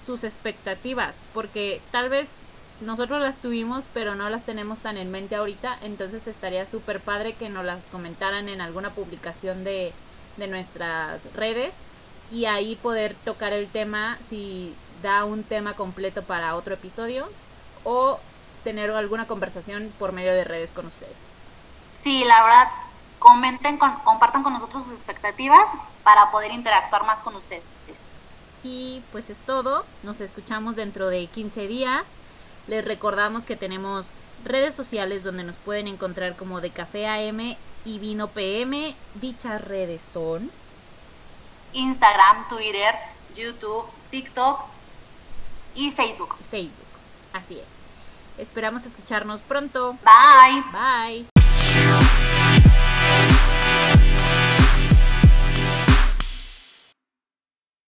sus 0.07 0.25
expectativas, 0.25 1.17
porque 1.35 1.83
tal 1.91 2.09
vez 2.09 2.37
nosotros 2.81 3.21
las 3.21 3.37
tuvimos, 3.37 3.85
pero 3.93 4.15
no 4.15 4.29
las 4.31 4.45
tenemos 4.45 4.79
tan 4.79 4.97
en 4.97 5.11
mente 5.11 5.37
ahorita, 5.37 5.79
entonces 5.83 6.27
estaría 6.27 6.67
súper 6.67 7.01
padre 7.01 7.35
que 7.35 7.49
nos 7.49 7.65
las 7.65 7.85
comentaran 7.87 8.49
en 8.49 8.61
alguna 8.61 8.91
publicación 8.91 9.65
de, 9.65 9.93
de 10.37 10.47
nuestras 10.47 11.33
redes 11.35 11.75
y 12.31 12.45
ahí 12.45 12.77
poder 12.77 13.15
tocar 13.25 13.53
el 13.53 13.69
tema 13.69 14.19
si 14.29 14.75
da 15.03 15.25
un 15.25 15.43
tema 15.43 15.75
completo 15.75 16.23
para 16.23 16.55
otro 16.55 16.75
episodio 16.75 17.29
o 17.85 18.19
tener 18.65 18.91
alguna 18.91 19.27
conversación 19.27 19.93
por 19.99 20.13
medio 20.13 20.33
de 20.35 20.45
redes 20.45 20.71
con 20.73 20.87
ustedes. 20.87 21.17
Sí, 21.95 22.25
la 22.25 22.43
verdad, 22.43 22.69
comenten, 23.19 23.79
compartan 23.79 24.43
con 24.43 24.53
nosotros 24.53 24.85
sus 24.85 24.93
expectativas 24.93 25.69
para 26.05 26.31
poder 26.31 26.53
interactuar 26.53 27.05
más 27.07 27.23
con 27.23 27.35
ustedes. 27.35 27.63
Y 28.65 29.03
pues 29.13 29.31
es 29.31 29.39
todo, 29.39 29.85
nos 30.03 30.21
escuchamos 30.21 30.77
dentro 30.77 31.09
de 31.09 31.27
15 31.27 31.67
días. 31.69 32.05
Les 32.69 32.85
recordamos 32.85 33.45
que 33.47 33.57
tenemos 33.57 34.07
redes 34.45 34.75
sociales 34.75 35.25
donde 35.25 35.43
nos 35.43 35.57
pueden 35.57 35.89
encontrar 35.89 36.37
como 36.37 36.61
de 36.61 36.71
Café 36.71 37.07
AM 37.09 37.57
y 37.85 37.99
Vino 37.99 38.29
PM. 38.29 38.95
Dichas 39.15 39.63
redes 39.65 40.03
son 40.13 40.51
Instagram, 41.73 42.47
Twitter, 42.49 42.95
YouTube, 43.35 43.87
TikTok 44.11 44.61
y 45.75 45.91
Facebook. 45.93 46.37
Facebook, 46.51 46.73
así 47.33 47.55
es. 47.59 47.69
Esperamos 48.39 48.85
escucharnos 48.85 49.41
pronto. 49.41 49.97
Bye. 50.05 50.63
Bye. 50.73 51.38